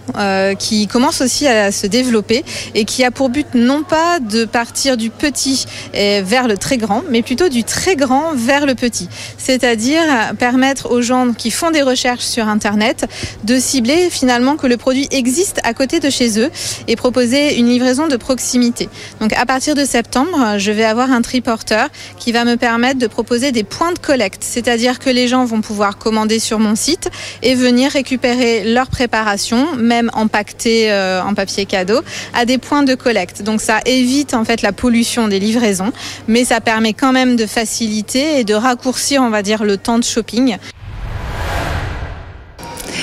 qui 0.59 0.87
commence 0.87 1.21
aussi 1.21 1.47
à 1.47 1.73
se 1.73 1.87
développer 1.87 2.45
et 2.75 2.85
qui 2.85 3.05
a 3.05 3.11
pour 3.11 3.29
but 3.29 3.47
non 3.55 3.83
pas 3.83 4.21
de 4.21 4.45
partir 4.45 4.97
du 4.97 5.11
petit 5.11 5.67
vers 5.93 6.49
le 6.49 6.57
très 6.57 6.79
grand, 6.79 7.03
mais 7.11 7.23
plutôt 7.23 7.49
du 7.49 7.65
très 7.65 7.97
grand 7.97 8.33
vers 8.35 8.67
le 8.67 8.75
petit. 8.75 9.09
C'est-à-dire 9.39 10.03
permettre 10.39 10.91
aux 10.91 11.03
gens 11.03 11.33
qui 11.33 11.51
font 11.51 11.71
des 11.71 11.83
recherches 11.83 12.25
sur 12.25 12.49
Internet 12.49 13.07
de 13.45 13.59
cibler 13.59 14.09
finalement 14.11 14.57
que 14.57 14.67
le 14.67 14.77
produit 14.77 15.09
existe 15.11 15.61
à 15.65 15.75
côté 15.75 16.01
de 16.01 16.11
chez 16.11 16.39
eux 16.39 16.51
et 16.89 16.97
proposer 16.97 17.59
une 17.59 17.69
livraison 17.69 18.09
de 18.09 18.17
proximité. 18.17 18.89
Donc 19.21 19.33
à 19.33 19.47
partir 19.47 19.75
de 19.75 19.85
septembre, 19.85 20.59
je 20.59 20.73
vais 20.73 20.85
avoir 20.93 21.11
un 21.11 21.23
triporteur 21.23 21.89
qui 22.19 22.33
va 22.33 22.45
me 22.45 22.57
permettre 22.57 22.99
de 22.99 23.07
proposer 23.07 23.51
des 23.51 23.65
points 23.65 23.93
de 23.93 23.99
collecte, 23.99 24.45
c'est-à-dire 24.45 24.99
que 24.99 25.11
les 25.11 25.27
gens 25.27 25.45
vont 25.45 25.63
pouvoir 25.63 25.97
commander 25.97 26.39
sur 26.39 26.59
mon 26.59 26.77
site 26.77 27.09
et 27.43 27.55
venir 27.55 27.91
récupérer 27.91 28.63
leur 28.65 28.89
préparation, 28.89 29.75
même 29.77 30.11
empaquetée 30.13 30.93
euh, 30.93 31.23
en 31.23 31.35
papier 31.35 31.65
cadeau, 31.65 32.01
à 32.35 32.45
des 32.45 32.59
points 32.59 32.83
de 32.83 32.95
collecte. 32.95 33.43
Donc 33.43 33.61
ça 33.61 33.81
évite 33.87 34.35
en 34.35 34.45
fait 34.45 34.61
la 34.61 34.73
pollution 34.73 35.29
des 35.29 35.41
livraisons, 35.41 35.93
mais 36.29 36.45
ça 36.45 36.61
permet 36.61 36.93
quand 36.93 37.13
même 37.13 37.37
de 37.37 37.47
faciliter 37.47 38.39
et 38.39 38.45
de 38.45 38.55
raccourcir, 38.55 39.23
on 39.23 39.31
va 39.31 39.43
dire, 39.43 39.65
le 39.65 39.79
temps 39.79 39.99
de 39.99 40.05
shopping. 40.05 40.59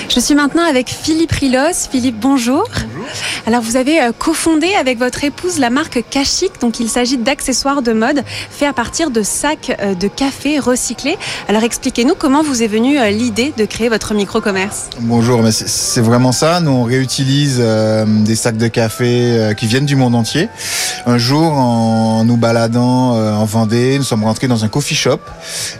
Je 0.09 0.19
suis 0.19 0.35
maintenant 0.35 0.63
avec 0.63 0.89
Philippe 0.89 1.31
Rilos. 1.31 1.87
Philippe, 1.91 2.19
bonjour. 2.19 2.67
bonjour. 2.93 2.98
Alors, 3.45 3.61
vous 3.61 3.75
avez 3.75 4.01
euh, 4.01 4.11
cofondé 4.17 4.67
avec 4.79 4.99
votre 4.99 5.23
épouse 5.23 5.59
la 5.59 5.69
marque 5.69 6.03
Kashik. 6.09 6.59
Donc, 6.61 6.79
il 6.79 6.89
s'agit 6.89 7.17
d'accessoires 7.17 7.81
de 7.81 7.93
mode 7.93 8.23
faits 8.27 8.69
à 8.69 8.73
partir 8.73 9.11
de 9.11 9.23
sacs 9.23 9.75
euh, 9.81 9.95
de 9.95 10.07
café 10.07 10.59
recyclés. 10.59 11.17
Alors, 11.47 11.63
expliquez-nous 11.63 12.15
comment 12.15 12.43
vous 12.43 12.63
est 12.63 12.67
venue 12.67 12.99
euh, 12.99 13.09
l'idée 13.09 13.53
de 13.57 13.65
créer 13.65 13.89
votre 13.89 14.13
micro-commerce. 14.13 14.89
Bonjour, 14.99 15.41
mais 15.41 15.51
c'est 15.51 16.01
vraiment 16.01 16.31
ça. 16.31 16.59
Nous, 16.61 16.71
on 16.71 16.83
réutilise 16.83 17.59
des 17.59 18.35
sacs 18.35 18.57
de 18.57 18.67
café 18.67 19.53
qui 19.57 19.65
viennent 19.67 19.85
du 19.85 19.95
monde 19.95 20.15
entier. 20.15 20.49
Un 21.05 21.17
jour, 21.17 21.53
en 21.53 22.23
nous 22.23 22.37
baladant 22.37 23.11
en 23.11 23.45
Vendée, 23.45 23.97
nous 23.97 24.03
sommes 24.03 24.23
rentrés 24.23 24.47
dans 24.47 24.63
un 24.63 24.67
coffee 24.67 24.95
shop. 24.95 25.19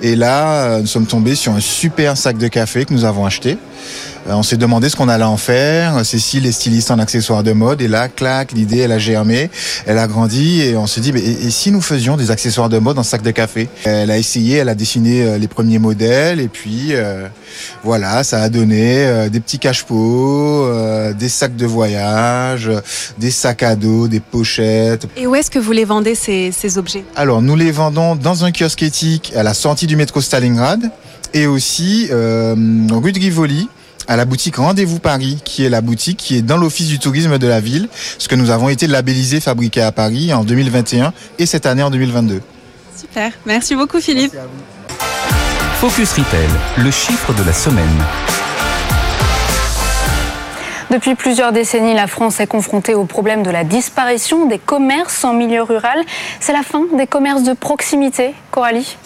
Et 0.02 0.16
là, 0.16 0.80
nous 0.80 0.88
sommes 0.88 1.06
tombés 1.06 1.36
sur 1.36 1.54
un 1.54 1.60
super 1.60 2.18
sac 2.18 2.38
de 2.38 2.48
café 2.48 2.86
que 2.86 2.94
nous 2.94 3.06
avons 3.06 3.26
acheté. 3.26 3.58
On 4.28 4.44
s'est 4.44 4.58
demandé 4.58 4.90
ce 4.90 4.96
qu'on 4.96 5.10
allait 5.10 5.24
en 5.24 5.38
faire. 5.38 6.06
Cécile 6.06 6.46
est 6.46 6.52
styliste 6.52 6.92
en 6.92 7.00
accessoires 7.00 7.19
de 7.20 7.52
mode. 7.52 7.82
Et 7.82 7.88
là, 7.88 8.08
clac, 8.08 8.52
l'idée, 8.52 8.80
elle 8.80 8.92
a 8.92 8.98
germé, 8.98 9.50
elle 9.86 9.98
a 9.98 10.08
grandi 10.08 10.62
et 10.62 10.76
on 10.76 10.88
s'est 10.88 11.02
dit, 11.02 11.12
mais 11.14 11.22
et, 11.22 11.50
si 11.50 11.72
nous 11.72 11.82
faisions 11.82 12.18
des 12.18 12.32
accessoires 12.32 12.70
de 12.70 12.80
mode 12.80 12.98
en 12.98 13.04
sac 13.04 13.22
de 13.22 13.32
café? 13.32 13.70
Elle 13.84 14.12
a 14.12 14.18
essayé, 14.18 14.58
elle 14.58 14.70
a 14.70 14.76
dessiné 14.76 15.24
euh, 15.24 15.38
les 15.38 15.48
premiers 15.48 15.80
modèles 15.80 16.40
et 16.40 16.48
puis 16.48 16.90
euh, 16.92 17.28
voilà, 17.84 18.24
ça 18.24 18.42
a 18.42 18.50
donné 18.50 19.30
des 19.30 19.40
petits 19.40 19.60
cache-pots, 19.60 20.68
des 21.14 21.30
sacs 21.30 21.56
de 21.56 21.66
voyage, 21.66 22.72
des 23.18 23.32
sacs 23.32 23.64
à 23.64 23.76
dos, 23.76 24.08
des 24.08 24.20
pochettes. 24.20 25.08
Et 25.18 25.28
où 25.28 25.36
est-ce 25.36 25.52
que 25.52 25.60
vous 25.60 25.72
les 25.72 25.86
vendez 25.86 26.16
ces, 26.16 26.52
ces 26.52 26.78
objets? 26.78 27.04
Alors, 27.16 27.42
nous 27.42 27.56
les 27.56 27.72
vendons 27.72 28.16
dans 28.16 28.46
un 28.46 28.52
kiosque 28.52 28.84
éthique 28.84 29.34
à 29.36 29.44
la 29.44 29.54
sortie 29.54 29.88
du 29.88 29.96
métro 29.96 30.22
Stalingrad 30.22 30.92
et 31.34 31.48
aussi 31.48 32.08
euh, 32.12 32.56
rue 32.92 33.12
de 33.12 33.20
Rivoli 33.20 33.68
à 34.10 34.18
la 34.18 34.26
boutique 34.26 34.56
Rendez-vous 34.56 35.00
Paris, 35.00 35.38
qui 35.46 35.64
est 35.64 35.70
la 35.70 35.82
boutique 35.82 36.18
qui 36.18 36.36
est 36.36 36.42
dans 36.42 36.58
l'office 36.58 36.88
du 36.88 36.98
tourisme 36.98 37.38
de 37.38 37.48
la 37.48 37.62
ville, 37.62 37.88
ce 38.18 38.28
que 38.28 38.36
nous 38.36 38.50
avons 38.50 38.68
été 38.68 38.88
labellisés 38.88 39.40
fabriqués 39.40 39.84
à 39.84 39.92
Paris 39.92 40.34
en 40.34 40.44
2021 40.44 41.14
et 41.38 41.46
cette 41.46 41.68
année 41.68 41.84
en 41.84 41.92
2022. 41.92 42.42
Super, 43.00 43.32
merci 43.46 43.76
beaucoup 43.76 44.02
Philippe. 44.02 44.34
Focus 45.80 46.12
Retail, 46.14 46.50
le 46.78 46.90
chiffre 46.90 47.34
de 47.34 47.44
la 47.44 47.54
semaine. 47.54 47.86
Depuis 50.90 51.14
plusieurs 51.14 51.52
décennies, 51.52 51.94
la 51.94 52.08
France 52.08 52.40
est 52.40 52.48
confrontée 52.48 52.96
au 52.96 53.06
problème 53.06 53.44
de 53.44 53.52
la 53.52 53.64
disparition 53.64 54.48
des 54.48 54.58
commerces 54.58 55.24
en 55.24 55.34
milieu 55.34 55.62
rural. 55.62 56.00
C'est 56.40 56.52
la 56.52 56.64
fin 56.64 56.82
des 56.98 57.06
commerces 57.06 57.44
de 57.44 57.54
proximité, 57.54 58.34
Coralie? 58.50 58.98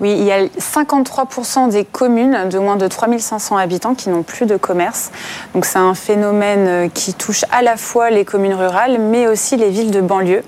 Oui, 0.00 0.12
il 0.12 0.24
y 0.24 0.32
a 0.32 0.44
53% 0.44 1.70
des 1.70 1.84
communes 1.84 2.50
de 2.50 2.58
moins 2.58 2.76
de 2.76 2.86
3500 2.86 3.56
habitants 3.56 3.94
qui 3.94 4.10
n'ont 4.10 4.22
plus 4.22 4.44
de 4.44 4.56
commerce. 4.58 5.10
Donc 5.54 5.64
c'est 5.64 5.78
un 5.78 5.94
phénomène 5.94 6.66
euh, 6.68 6.88
qui 6.92 7.14
touche 7.14 7.44
à 7.50 7.62
la 7.62 7.78
fois 7.78 8.10
les 8.10 8.26
communes 8.26 8.52
rurales, 8.52 8.98
mais 9.00 9.26
aussi 9.26 9.56
les 9.56 9.70
villes 9.70 9.90
de 9.90 10.02
banlieue. 10.02 10.42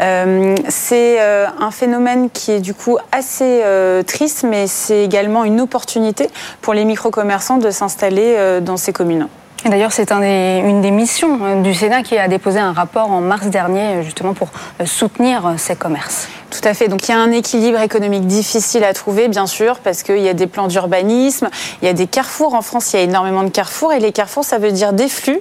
Euh, 0.00 0.56
c'est 0.68 1.20
euh, 1.20 1.46
un 1.60 1.70
phénomène 1.70 2.30
qui 2.30 2.50
est 2.50 2.60
du 2.60 2.74
coup 2.74 2.98
assez 3.12 3.62
triste, 4.06 4.44
mais 4.48 4.66
c'est 4.66 5.04
également 5.04 5.44
une 5.44 5.60
opportunité 5.60 6.28
pour 6.60 6.74
les 6.74 6.84
micro-commerçants 6.84 7.58
de 7.58 7.70
s'installer 7.70 8.60
dans 8.60 8.76
ces 8.76 8.92
communes. 8.92 9.28
D'ailleurs, 9.64 9.92
c'est 9.92 10.10
une 10.12 10.80
des 10.80 10.90
missions 10.90 11.60
du 11.60 11.74
Sénat 11.74 12.02
qui 12.02 12.16
a 12.16 12.28
déposé 12.28 12.58
un 12.58 12.72
rapport 12.72 13.10
en 13.10 13.20
mars 13.20 13.48
dernier 13.48 14.02
justement 14.02 14.32
pour 14.32 14.48
soutenir 14.86 15.54
ces 15.58 15.76
commerces. 15.76 16.28
Tout 16.50 16.66
à 16.68 16.74
fait. 16.74 16.88
Donc 16.88 17.06
il 17.08 17.12
y 17.12 17.14
a 17.14 17.18
un 17.18 17.30
équilibre 17.30 17.80
économique 17.80 18.26
difficile 18.26 18.82
à 18.84 18.92
trouver, 18.92 19.28
bien 19.28 19.46
sûr, 19.46 19.78
parce 19.78 20.02
qu'il 20.02 20.18
y 20.18 20.28
a 20.28 20.34
des 20.34 20.46
plans 20.46 20.66
d'urbanisme, 20.66 21.48
il 21.80 21.86
y 21.86 21.88
a 21.88 21.92
des 21.92 22.06
carrefours. 22.06 22.54
En 22.54 22.62
France, 22.62 22.92
il 22.92 22.96
y 22.96 23.00
a 23.00 23.02
énormément 23.02 23.44
de 23.44 23.50
carrefours. 23.50 23.92
Et 23.92 24.00
les 24.00 24.12
carrefours, 24.12 24.44
ça 24.44 24.58
veut 24.58 24.72
dire 24.72 24.92
des 24.92 25.08
flux 25.08 25.40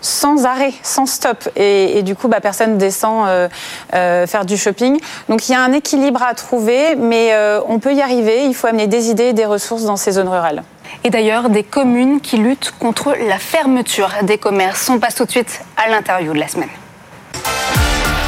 sans 0.00 0.46
arrêt, 0.46 0.72
sans 0.82 1.06
stop. 1.06 1.48
Et, 1.56 2.02
du 2.02 2.14
coup, 2.14 2.28
bah, 2.28 2.40
personne 2.40 2.78
descend 2.78 3.26
euh, 3.26 3.48
euh, 3.94 4.26
faire 4.26 4.44
du 4.44 4.56
shopping. 4.56 4.98
Donc 5.28 5.48
il 5.48 5.52
y 5.52 5.54
a 5.54 5.60
un 5.60 5.72
équilibre 5.72 6.22
à 6.22 6.34
trouver, 6.34 6.96
mais 6.96 7.30
euh, 7.32 7.60
on 7.68 7.78
peut 7.78 7.94
y 7.94 8.00
arriver. 8.00 8.44
Il 8.44 8.54
faut 8.54 8.66
amener 8.66 8.86
des 8.86 9.10
idées 9.10 9.28
et 9.28 9.32
des 9.32 9.46
ressources 9.46 9.84
dans 9.84 9.96
ces 9.96 10.12
zones 10.12 10.28
rurales. 10.28 10.62
Et 11.04 11.10
d'ailleurs, 11.10 11.48
des 11.48 11.62
communes 11.62 12.20
qui 12.20 12.36
luttent 12.36 12.72
contre 12.78 13.14
la 13.28 13.38
fermeture 13.38 14.10
des 14.22 14.38
commerces. 14.38 14.88
On 14.88 14.98
passe 14.98 15.14
tout 15.14 15.24
de 15.24 15.30
suite 15.30 15.60
à 15.76 15.88
l'interview 15.88 16.32
de 16.32 16.38
la 16.38 16.48
semaine. 16.48 16.70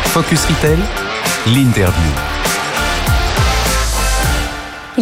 Focus 0.05 0.45
Retail 0.47 0.79
L'interview. 1.47 2.30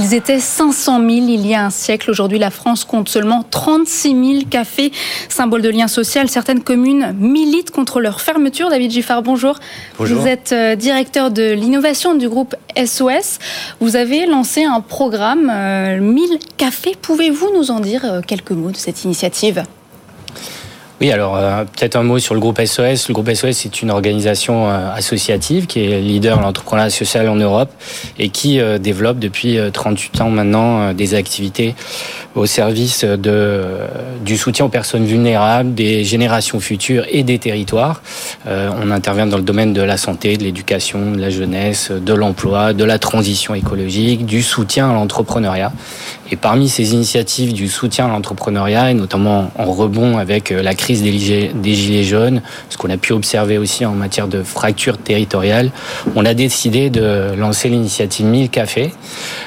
Ils 0.00 0.14
étaient 0.14 0.38
500 0.38 0.98
000 1.00 1.10
il 1.10 1.44
y 1.44 1.54
a 1.54 1.64
un 1.64 1.70
siècle. 1.70 2.08
Aujourd'hui, 2.08 2.38
la 2.38 2.50
France 2.50 2.84
compte 2.84 3.08
seulement 3.08 3.44
36 3.50 4.10
000 4.10 4.44
cafés, 4.48 4.92
symbole 5.28 5.60
de 5.60 5.68
lien 5.70 5.88
social. 5.88 6.28
Certaines 6.28 6.62
communes 6.62 7.16
militent 7.18 7.72
contre 7.72 8.00
leur 8.00 8.20
fermeture. 8.20 8.70
David 8.70 8.92
Giffard, 8.92 9.24
bonjour. 9.24 9.58
bonjour. 9.98 10.20
Vous 10.20 10.28
êtes 10.28 10.52
euh, 10.52 10.76
directeur 10.76 11.32
de 11.32 11.50
l'innovation 11.50 12.14
du 12.14 12.28
groupe 12.28 12.54
SOS. 12.76 13.40
Vous 13.80 13.96
avez 13.96 14.26
lancé 14.26 14.62
un 14.62 14.80
programme 14.80 15.46
1000 15.46 15.50
euh, 15.50 16.36
cafés. 16.56 16.94
Pouvez-vous 17.02 17.50
nous 17.56 17.72
en 17.72 17.80
dire 17.80 18.04
euh, 18.04 18.20
quelques 18.24 18.52
mots 18.52 18.70
de 18.70 18.76
cette 18.76 19.02
initiative? 19.02 19.64
Oui, 21.00 21.12
alors 21.12 21.36
euh, 21.36 21.62
peut-être 21.64 21.94
un 21.94 22.02
mot 22.02 22.18
sur 22.18 22.34
le 22.34 22.40
groupe 22.40 22.60
SOS. 22.60 23.06
Le 23.06 23.14
groupe 23.14 23.32
SOS 23.32 23.66
est 23.66 23.82
une 23.82 23.90
organisation 23.92 24.68
euh, 24.68 24.92
associative 24.92 25.66
qui 25.66 25.84
est 25.84 26.00
leader 26.00 26.38
de 26.38 26.42
l'entrepreneuriat 26.42 26.90
social 26.90 27.28
en 27.28 27.36
Europe 27.36 27.70
et 28.18 28.30
qui 28.30 28.58
euh, 28.58 28.78
développe 28.78 29.20
depuis 29.20 29.58
38 29.72 30.20
ans 30.22 30.30
maintenant 30.30 30.92
des 30.92 31.14
activités 31.14 31.76
au 32.34 32.46
service 32.46 33.04
du 33.04 34.36
soutien 34.36 34.66
aux 34.66 34.68
personnes 34.68 35.04
vulnérables, 35.04 35.74
des 35.74 36.04
générations 36.04 36.60
futures 36.60 37.04
et 37.10 37.22
des 37.22 37.38
territoires. 37.38 38.02
on 38.46 38.90
intervient 38.90 39.26
dans 39.26 39.38
le 39.38 39.42
domaine 39.42 39.72
de 39.72 39.82
la 39.82 39.96
santé, 39.96 40.36
de 40.36 40.44
l'éducation, 40.44 41.12
de 41.12 41.20
la 41.20 41.30
jeunesse, 41.30 41.90
de 41.90 42.14
l'emploi, 42.14 42.74
de 42.74 42.84
la 42.84 42.98
transition 42.98 43.54
écologique, 43.54 44.24
du 44.24 44.42
soutien 44.42 44.90
à 44.90 44.92
l'entrepreneuriat. 44.92 45.72
Et 46.30 46.36
parmi 46.36 46.68
ces 46.68 46.92
initiatives 46.92 47.52
du 47.52 47.68
soutien 47.68 48.06
à 48.06 48.08
l'entrepreneuriat, 48.08 48.90
et 48.90 48.94
notamment 48.94 49.50
en 49.56 49.64
rebond 49.64 50.18
avec 50.18 50.50
la 50.50 50.74
crise 50.74 51.02
des, 51.02 51.74
gilets 51.74 52.04
jaunes, 52.04 52.42
ce 52.68 52.76
qu'on 52.76 52.90
a 52.90 52.96
pu 52.96 53.12
observer 53.12 53.58
aussi 53.58 53.86
en 53.86 53.92
matière 53.92 54.28
de 54.28 54.42
fracture 54.42 54.98
territoriale, 54.98 55.70
on 56.16 56.24
a 56.24 56.34
décidé 56.34 56.90
de 56.90 57.34
lancer 57.36 57.68
l'initiative 57.68 58.26
1000 58.26 58.50
cafés 58.50 58.92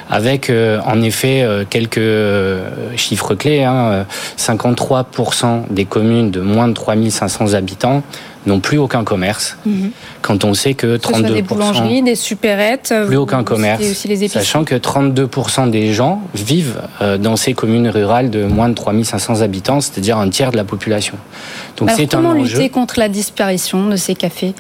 avec 0.09 0.49
euh, 0.49 0.79
en 0.85 1.01
effet 1.01 1.41
euh, 1.41 1.63
quelques 1.69 1.97
euh, 1.97 2.95
chiffres 2.95 3.35
clés. 3.35 3.65
53% 4.37 5.45
hein. 5.45 5.63
des 5.69 5.85
communes 5.85 6.31
de 6.31 6.41
moins 6.41 6.67
de 6.67 6.73
3500 6.73 7.53
habitants 7.53 8.03
n'ont 8.45 8.59
plus 8.59 8.77
aucun 8.77 9.03
commerce. 9.03 9.57
Mhm. 9.65 9.91
Quand 10.21 10.43
on 10.43 10.53
sait 10.53 10.73
que 10.73 10.97
32%... 10.97 11.33
des 11.33 11.41
boulangeries, 11.41 12.01
des 12.01 12.15
supérettes... 12.15 12.93
Plus 13.07 13.17
aucun 13.17 13.43
commerce. 13.43 13.83
sachant 14.29 14.63
que 14.63 14.75
32% 14.75 15.69
des 15.69 15.93
gens 15.93 16.21
vivent 16.33 16.81
euh, 17.01 17.17
dans 17.17 17.35
ces 17.35 17.53
communes 17.53 17.87
rurales 17.87 18.29
de 18.29 18.45
moins 18.45 18.69
de 18.69 18.75
3500 18.75 19.41
habitants, 19.41 19.81
c'est-à-dire 19.81 20.17
un 20.17 20.29
tiers 20.29 20.51
de 20.51 20.57
la 20.57 20.63
population. 20.63 21.15
Donc 21.77 21.89
c'est 21.95 22.15
un 22.15 22.25
enjeu... 22.25 22.57
lutter 22.57 22.69
contre 22.69 22.99
la 22.99 23.09
disparition 23.09 23.87
de 23.87 23.95
ces 23.95 24.15
cafés? 24.15 24.53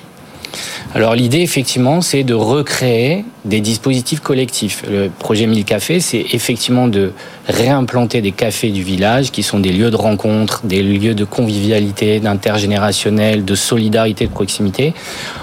Alors 0.93 1.15
l'idée 1.15 1.39
effectivement 1.39 2.01
c'est 2.01 2.23
de 2.23 2.33
recréer 2.33 3.23
des 3.45 3.61
dispositifs 3.61 4.19
collectifs. 4.19 4.83
Le 4.89 5.09
projet 5.09 5.47
1000 5.47 5.63
cafés 5.65 5.99
c'est 5.99 6.25
effectivement 6.33 6.87
de 6.87 7.13
réimplanter 7.51 8.21
des 8.21 8.31
cafés 8.31 8.71
du 8.71 8.83
village 8.83 9.31
qui 9.31 9.43
sont 9.43 9.59
des 9.59 9.71
lieux 9.71 9.91
de 9.91 9.95
rencontre, 9.95 10.61
des 10.63 10.81
lieux 10.81 11.13
de 11.13 11.25
convivialité, 11.25 12.19
d'intergénérationnel, 12.19 13.45
de 13.45 13.55
solidarité, 13.55 14.25
de 14.25 14.31
proximité. 14.31 14.93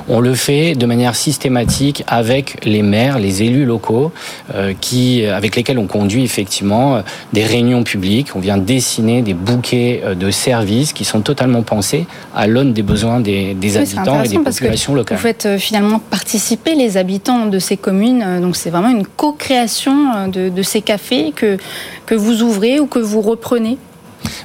On 0.08 0.20
le 0.20 0.34
fait 0.34 0.74
de 0.74 0.86
manière 0.86 1.14
systématique 1.14 2.02
avec 2.06 2.64
les 2.64 2.82
maires, 2.82 3.18
les 3.18 3.42
élus 3.42 3.66
locaux, 3.66 4.10
euh, 4.54 4.72
qui, 4.80 5.24
avec 5.26 5.54
lesquels 5.54 5.78
on 5.78 5.86
conduit 5.86 6.24
effectivement 6.24 6.96
euh, 6.96 7.00
des 7.32 7.44
réunions 7.44 7.84
publiques. 7.84 8.28
On 8.34 8.40
vient 8.40 8.56
dessiner 8.56 9.22
des 9.22 9.34
bouquets 9.34 10.00
euh, 10.04 10.14
de 10.14 10.30
services 10.30 10.92
qui 10.92 11.04
sont 11.04 11.20
totalement 11.20 11.62
pensés 11.62 12.06
à 12.34 12.46
l'aune 12.46 12.72
des 12.72 12.82
besoins 12.82 13.20
des, 13.20 13.54
habitants 13.76 14.22
et 14.22 14.28
des 14.28 14.38
populations 14.38 14.94
locales. 14.94 15.18
Vous 15.18 15.22
faites 15.22 15.58
finalement 15.58 15.98
participer 15.98 16.74
les 16.74 16.96
habitants 16.96 17.46
de 17.46 17.58
ces 17.58 17.76
communes, 17.76 18.40
donc 18.40 18.56
c'est 18.56 18.70
vraiment 18.70 18.88
une 18.90 19.06
co-création 19.06 20.28
de, 20.28 20.48
de 20.48 20.62
ces 20.62 20.80
cafés 20.80 21.32
que 21.34 21.58
que 22.08 22.14
vous 22.14 22.42
ouvrez 22.42 22.80
ou 22.80 22.86
que 22.86 22.98
vous 22.98 23.20
reprenez 23.20 23.76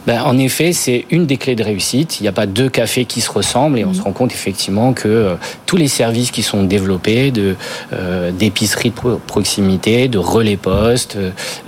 ben, 0.05 0.21
en 0.21 0.37
effet, 0.37 0.71
c'est 0.71 1.05
une 1.09 1.25
des 1.25 1.37
clés 1.37 1.55
de 1.55 1.63
réussite. 1.63 2.19
Il 2.19 2.23
n'y 2.23 2.29
a 2.29 2.33
pas 2.33 2.45
deux 2.45 2.69
cafés 2.69 3.05
qui 3.05 3.21
se 3.21 3.31
ressemblent 3.31 3.79
et 3.79 3.85
on 3.85 3.89
mhm. 3.89 3.93
se 3.95 4.01
rend 4.01 4.11
compte 4.11 4.31
effectivement 4.31 4.93
que 4.93 5.07
euh, 5.07 5.35
tous 5.65 5.77
les 5.77 5.87
services 5.87 6.29
qui 6.29 6.43
sont 6.43 6.63
développés, 6.63 7.31
de 7.31 7.55
euh, 7.91 8.31
d'épicerie 8.31 8.91
de 8.91 9.15
proximité, 9.25 10.09
de 10.09 10.19
relais 10.19 10.57
poste, 10.57 11.17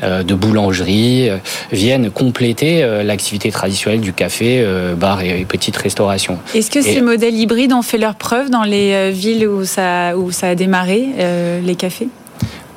euh, 0.03 0.21
de 0.21 0.36
boulangerie, 0.36 1.29
viennent 1.71 2.12
compléter 2.12 2.86
l'activité 3.03 3.49
traditionnelle 3.49 4.01
du 4.01 4.13
café, 4.13 4.65
bar 4.95 5.21
et, 5.21 5.45
petite 5.45 5.77
restauration. 5.77 6.38
Est-ce 6.53 6.69
que 6.69 6.81
ces 6.81 7.01
modèles 7.01 7.36
hybrides 7.36 7.73
ont 7.73 7.81
fait 7.81 7.97
leur 7.97 8.15
preuve 8.15 8.51
dans 8.51 8.63
les 8.63 9.12
villes 9.12 9.47
où 9.47 9.65
ça, 9.65 10.15
où 10.15 10.31
ça 10.31 10.49
a 10.49 10.55
démarré, 10.55 11.08
les 11.63 11.75
cafés? 11.75 12.10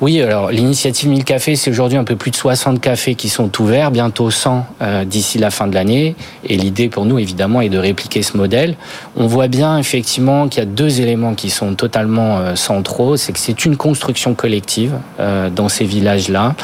Oui, 0.01 0.21
alors 0.21 0.49
l'initiative 0.49 1.09
1000 1.09 1.25
cafés, 1.25 1.57
c'est 1.57 1.69
aujourd'hui 1.69 1.97
un 1.97 2.05
peu 2.05 2.15
plus 2.15 2.31
de 2.31 2.35
60 2.37 2.79
cafés 2.79 3.15
qui 3.15 3.27
sont 3.27 3.51
ouverts, 3.61 3.91
bientôt 3.91 4.31
100 4.31 4.65
euh, 4.81 5.03
d'ici 5.03 5.39
la 5.39 5.51
fin 5.51 5.67
de 5.67 5.75
l'année. 5.75 6.15
Et 6.45 6.55
l'idée 6.55 6.87
pour 6.87 7.05
nous, 7.05 7.19
évidemment, 7.19 7.59
est 7.59 7.67
de 7.67 7.77
répliquer 7.77 8.21
ce 8.21 8.37
modèle. 8.37 8.77
On 9.17 9.27
voit 9.27 9.49
bien 9.49 9.77
effectivement 9.77 10.47
qu'il 10.47 10.63
y 10.63 10.65
a 10.65 10.69
deux 10.69 11.01
éléments 11.01 11.33
qui 11.33 11.49
sont 11.49 11.75
totalement 11.75 12.37
euh, 12.37 12.55
centraux. 12.55 13.17
C'est 13.17 13.33
que 13.33 13.39
c'est 13.39 13.65
une 13.65 13.75
construction 13.75 14.35
collective 14.35 14.93
euh, 15.19 15.49
dans 15.49 15.67
ces 15.67 15.83
villages-là. 15.83 16.55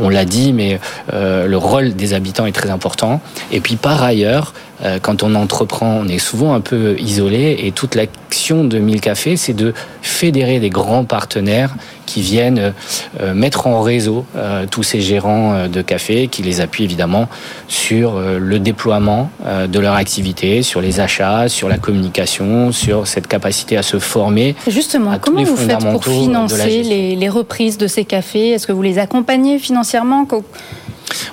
on 0.00 0.08
l'a 0.08 0.24
dit, 0.24 0.52
mais 0.52 0.80
le 1.12 1.56
rôle 1.56 1.94
des 1.94 2.14
habitants 2.14 2.46
est 2.46 2.52
très 2.52 2.70
important. 2.70 3.20
Et 3.52 3.60
puis 3.60 3.76
par 3.76 4.02
ailleurs, 4.02 4.54
quand 5.02 5.22
on 5.22 5.34
entreprend, 5.34 6.00
on 6.02 6.08
est 6.08 6.18
souvent 6.18 6.54
un 6.54 6.60
peu 6.60 6.96
isolé 6.98 7.56
et 7.60 7.72
toute 7.72 7.94
l'action 7.94 8.64
de 8.64 8.78
1000 8.78 9.00
cafés, 9.00 9.36
c'est 9.36 9.54
de 9.54 9.72
fédérer 10.02 10.60
des 10.60 10.70
grands 10.70 11.04
partenaires 11.04 11.74
qui 12.06 12.22
viennent 12.22 12.72
euh, 13.20 13.34
mettre 13.34 13.66
en 13.66 13.82
réseau 13.82 14.24
euh, 14.36 14.66
tous 14.70 14.82
ces 14.82 15.00
gérants 15.00 15.52
euh, 15.52 15.68
de 15.68 15.82
café, 15.82 16.28
qui 16.28 16.42
les 16.42 16.60
appuient 16.60 16.84
évidemment 16.84 17.28
sur 17.68 18.20
le 18.20 18.58
déploiement 18.58 19.30
de 19.68 19.78
leur 19.80 19.94
activité, 19.94 20.62
sur 20.62 20.80
les 20.80 21.00
achats, 21.00 21.48
sur 21.48 21.68
la 21.68 21.78
communication, 21.78 22.70
sur 22.70 23.06
cette 23.06 23.26
capacité 23.26 23.76
à 23.76 23.82
se 23.82 23.98
former. 23.98 24.54
Justement, 24.68 25.18
comment 25.20 25.42
vous 25.42 25.56
faites 25.56 25.84
pour 25.90 26.04
financer 26.04 26.82
les, 26.82 27.16
les 27.16 27.28
reprises 27.28 27.76
de 27.76 27.86
ces 27.86 28.04
cafés? 28.04 28.50
Est-ce 28.50 28.66
que 28.66 28.72
vous 28.72 28.82
les 28.82 28.98
accompagnez 28.98 29.58
financièrement? 29.58 30.26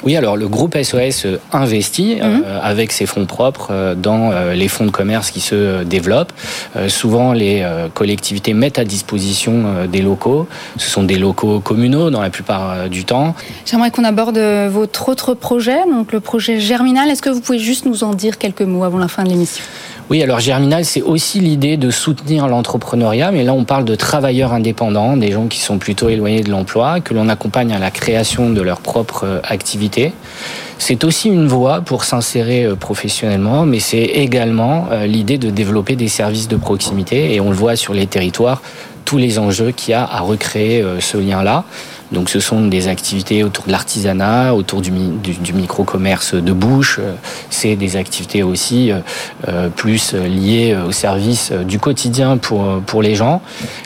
Oui, 0.04 0.16
alors 0.16 0.38
le 0.38 0.48
groupe 0.48 0.78
SOS 0.82 1.26
euh, 1.26 1.40
investit 1.52 2.20
euh, 2.22 2.38
mhm. 2.38 2.44
avec 2.62 2.92
ses 2.92 3.06
fonds 3.06 3.26
propres 3.26 3.70
euh, 3.72 3.96
dans 3.96 4.32
les 4.54 4.68
fonds 4.68 4.86
de 4.86 4.92
commerce 4.92 5.32
qui 5.32 5.40
se 5.40 5.84
développent. 5.84 6.34
souvent, 6.88 7.34
les 7.34 7.66
collectivités 7.94 8.54
mettent 8.54 8.80
à 8.80 8.86
disposition 8.86 9.86
des 9.88 10.02
locaux. 10.02 10.48
Ce 10.78 10.90
sont 10.90 11.04
des 11.04 11.18
locaux 11.18 11.60
communaux 11.60 12.10
dans 12.10 12.22
la 12.22 12.30
plupart 12.30 12.90
du 12.90 13.06
temps. 13.06 13.36
J'aimerais 13.66 13.92
qu'on 13.92 14.04
aborde 14.04 14.38
votre 14.38 15.10
autre 15.10 15.34
projet, 15.34 15.78
donc 15.90 16.12
le 16.12 16.20
projet 16.20 16.60
Germinal. 16.60 17.10
Est-ce 17.10 17.22
que 17.22 17.30
vous 17.30 17.42
pouvez 17.42 17.60
juste 17.60 17.86
nous 17.86 18.04
en 18.04 18.14
dire 18.14 18.38
quelques 18.38 18.62
mots 18.62 18.84
avant 18.84 18.98
la 18.98 19.08
fin 19.08 19.24
de 19.24 19.30
l'émission? 19.30 19.64
Oui, 20.10 20.22
alors 20.22 20.40
Germinal, 20.40 20.86
c'est 20.86 21.02
aussi 21.02 21.40
l'idée 21.40 21.78
de 21.78 21.90
soutenir 21.90 22.48
l'entrepreneuriat, 22.48 23.32
mais 23.32 23.44
là 23.44 23.54
on 23.54 23.64
parle 23.64 23.86
de 23.86 23.96
travailleurs 23.96 24.54
indépendants, 24.54 25.18
des 25.18 25.32
gens 25.32 25.48
qui 25.48 25.60
sont 25.60 25.78
plutôt 25.78 26.10
éloignés 26.10 26.42
de 26.42 26.52
l'emploi, 26.52 27.00
que 27.00 27.14
l'on 27.14 27.30
accompagne 27.30 27.74
à 27.74 27.80
la 27.80 27.90
création 27.90 28.50
de 28.50 28.62
leur 28.62 28.80
propre 28.82 29.42
activité. 29.44 30.14
C'est 30.86 31.06
aussi 31.06 31.30
une 31.30 31.48
voie 31.48 31.80
pour 31.80 32.04
s'insérer 32.04 32.66
euh, 32.66 32.76
professionnellement, 32.76 33.66
mais 33.66 33.80
c'est 33.80 34.04
également 34.04 34.88
euh, 34.92 35.06
l'idée 35.06 35.38
de 35.38 35.50
développer 35.50 35.96
des 35.96 36.10
services 36.10 36.50
de 36.50 36.58
proximité, 36.58 37.34
et 37.34 37.40
on 37.40 37.50
le 37.50 37.56
voit 37.56 37.78
sur 37.78 37.94
les 37.94 38.06
territoires, 38.06 38.62
tous 39.06 39.18
les 39.18 39.40
enjeux 39.40 39.72
qu'il 39.72 39.92
y 39.92 39.94
a 39.94 40.04
à 40.04 40.20
recréer 40.20 40.82
euh, 40.82 41.00
ce 41.00 41.18
lien-là. 41.18 41.64
Donc 42.14 42.30
ce 42.30 42.40
sont 42.40 42.68
des 42.68 42.88
activités 42.88 43.44
autour 43.44 43.66
de 43.66 43.72
l'artisanat, 43.72 44.54
autour 44.54 44.82
du, 44.82 44.92
micro-commerce 44.92 46.36
de 46.36 46.54
bouche. 46.54 47.00
C'est 47.50 47.76
des 47.76 47.98
activités 47.98 48.44
aussi 48.44 48.92
euh, 48.92 49.00
euh, 49.48 49.70
plus 49.70 50.14
liées 50.14 50.78
au 50.88 50.92
service 50.92 51.52
du 51.52 51.80
quotidien 51.80 52.38
pour, 52.38 52.82
pour 52.86 53.02
les 53.02 53.16
gens. 53.16 53.42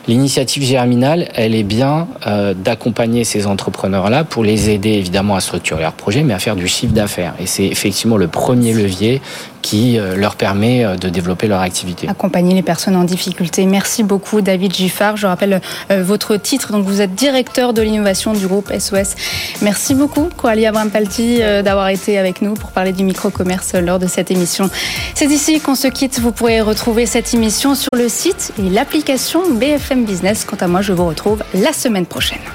L'initiative 0.07 0.63
Germinal, 0.63 1.29
elle 1.33 1.55
est 1.55 1.63
bien 1.63 2.07
euh, 2.27 2.53
d'accompagner 2.53 3.23
ces 3.23 3.47
entrepreneurs-là 3.47 4.23
pour 4.23 4.43
les 4.43 4.69
aider 4.69 4.91
évidemment 4.91 5.35
à 5.35 5.41
structurer 5.41 5.81
leur 5.81 5.93
projet, 5.93 6.23
mais 6.23 6.33
à 6.33 6.39
faire 6.39 6.55
du 6.55 6.67
chiffre 6.67 6.93
d'affaires. 6.93 7.33
Et 7.39 7.45
c'est 7.45 7.65
effectivement 7.65 8.17
le 8.17 8.27
premier 8.27 8.73
levier 8.73 9.21
qui 9.61 9.99
euh, 9.99 10.15
leur 10.15 10.35
permet 10.35 10.85
euh, 10.85 10.95
de 10.95 11.09
développer 11.09 11.47
leur 11.47 11.61
activité. 11.61 12.07
Accompagner 12.07 12.55
les 12.55 12.61
personnes 12.61 12.95
en 12.95 13.03
difficulté. 13.03 13.65
Merci 13.65 14.03
beaucoup 14.03 14.41
David 14.41 14.73
Giffard. 14.73 15.17
Je 15.17 15.27
rappelle 15.27 15.61
euh, 15.91 16.03
votre 16.03 16.37
titre. 16.37 16.71
Donc 16.71 16.85
vous 16.85 17.01
êtes 17.01 17.15
directeur 17.15 17.73
de 17.73 17.81
l'innovation 17.81 18.33
du 18.33 18.47
groupe 18.47 18.71
SOS. 18.77 19.15
Merci 19.61 19.95
beaucoup 19.95 20.29
Coralie 20.35 20.65
Abram-Palti 20.65 21.39
d'avoir 21.63 21.89
été 21.89 22.17
avec 22.17 22.41
nous 22.41 22.53
pour 22.53 22.71
parler 22.71 22.91
du 22.91 23.03
micro-commerce 23.03 23.73
lors 23.73 23.99
de 23.99 24.07
cette 24.07 24.31
émission. 24.31 24.69
C'est 25.15 25.25
ici 25.25 25.59
qu'on 25.59 25.75
se 25.75 25.87
quitte. 25.87 26.19
Vous 26.19 26.31
pourrez 26.31 26.61
retrouver 26.61 27.05
cette 27.05 27.33
émission 27.33 27.75
sur 27.75 27.89
le 27.95 28.09
site 28.09 28.53
et 28.59 28.69
l'application 28.69 29.41
BFM 29.51 30.05
Business. 30.05 30.45
Quant 30.45 30.57
à 30.57 30.67
moi, 30.67 30.81
je 30.81 30.93
vous 30.93 31.05
retrouve 31.05 31.43
la 31.53 31.73
semaine 31.73 32.05
prochaine. 32.05 32.47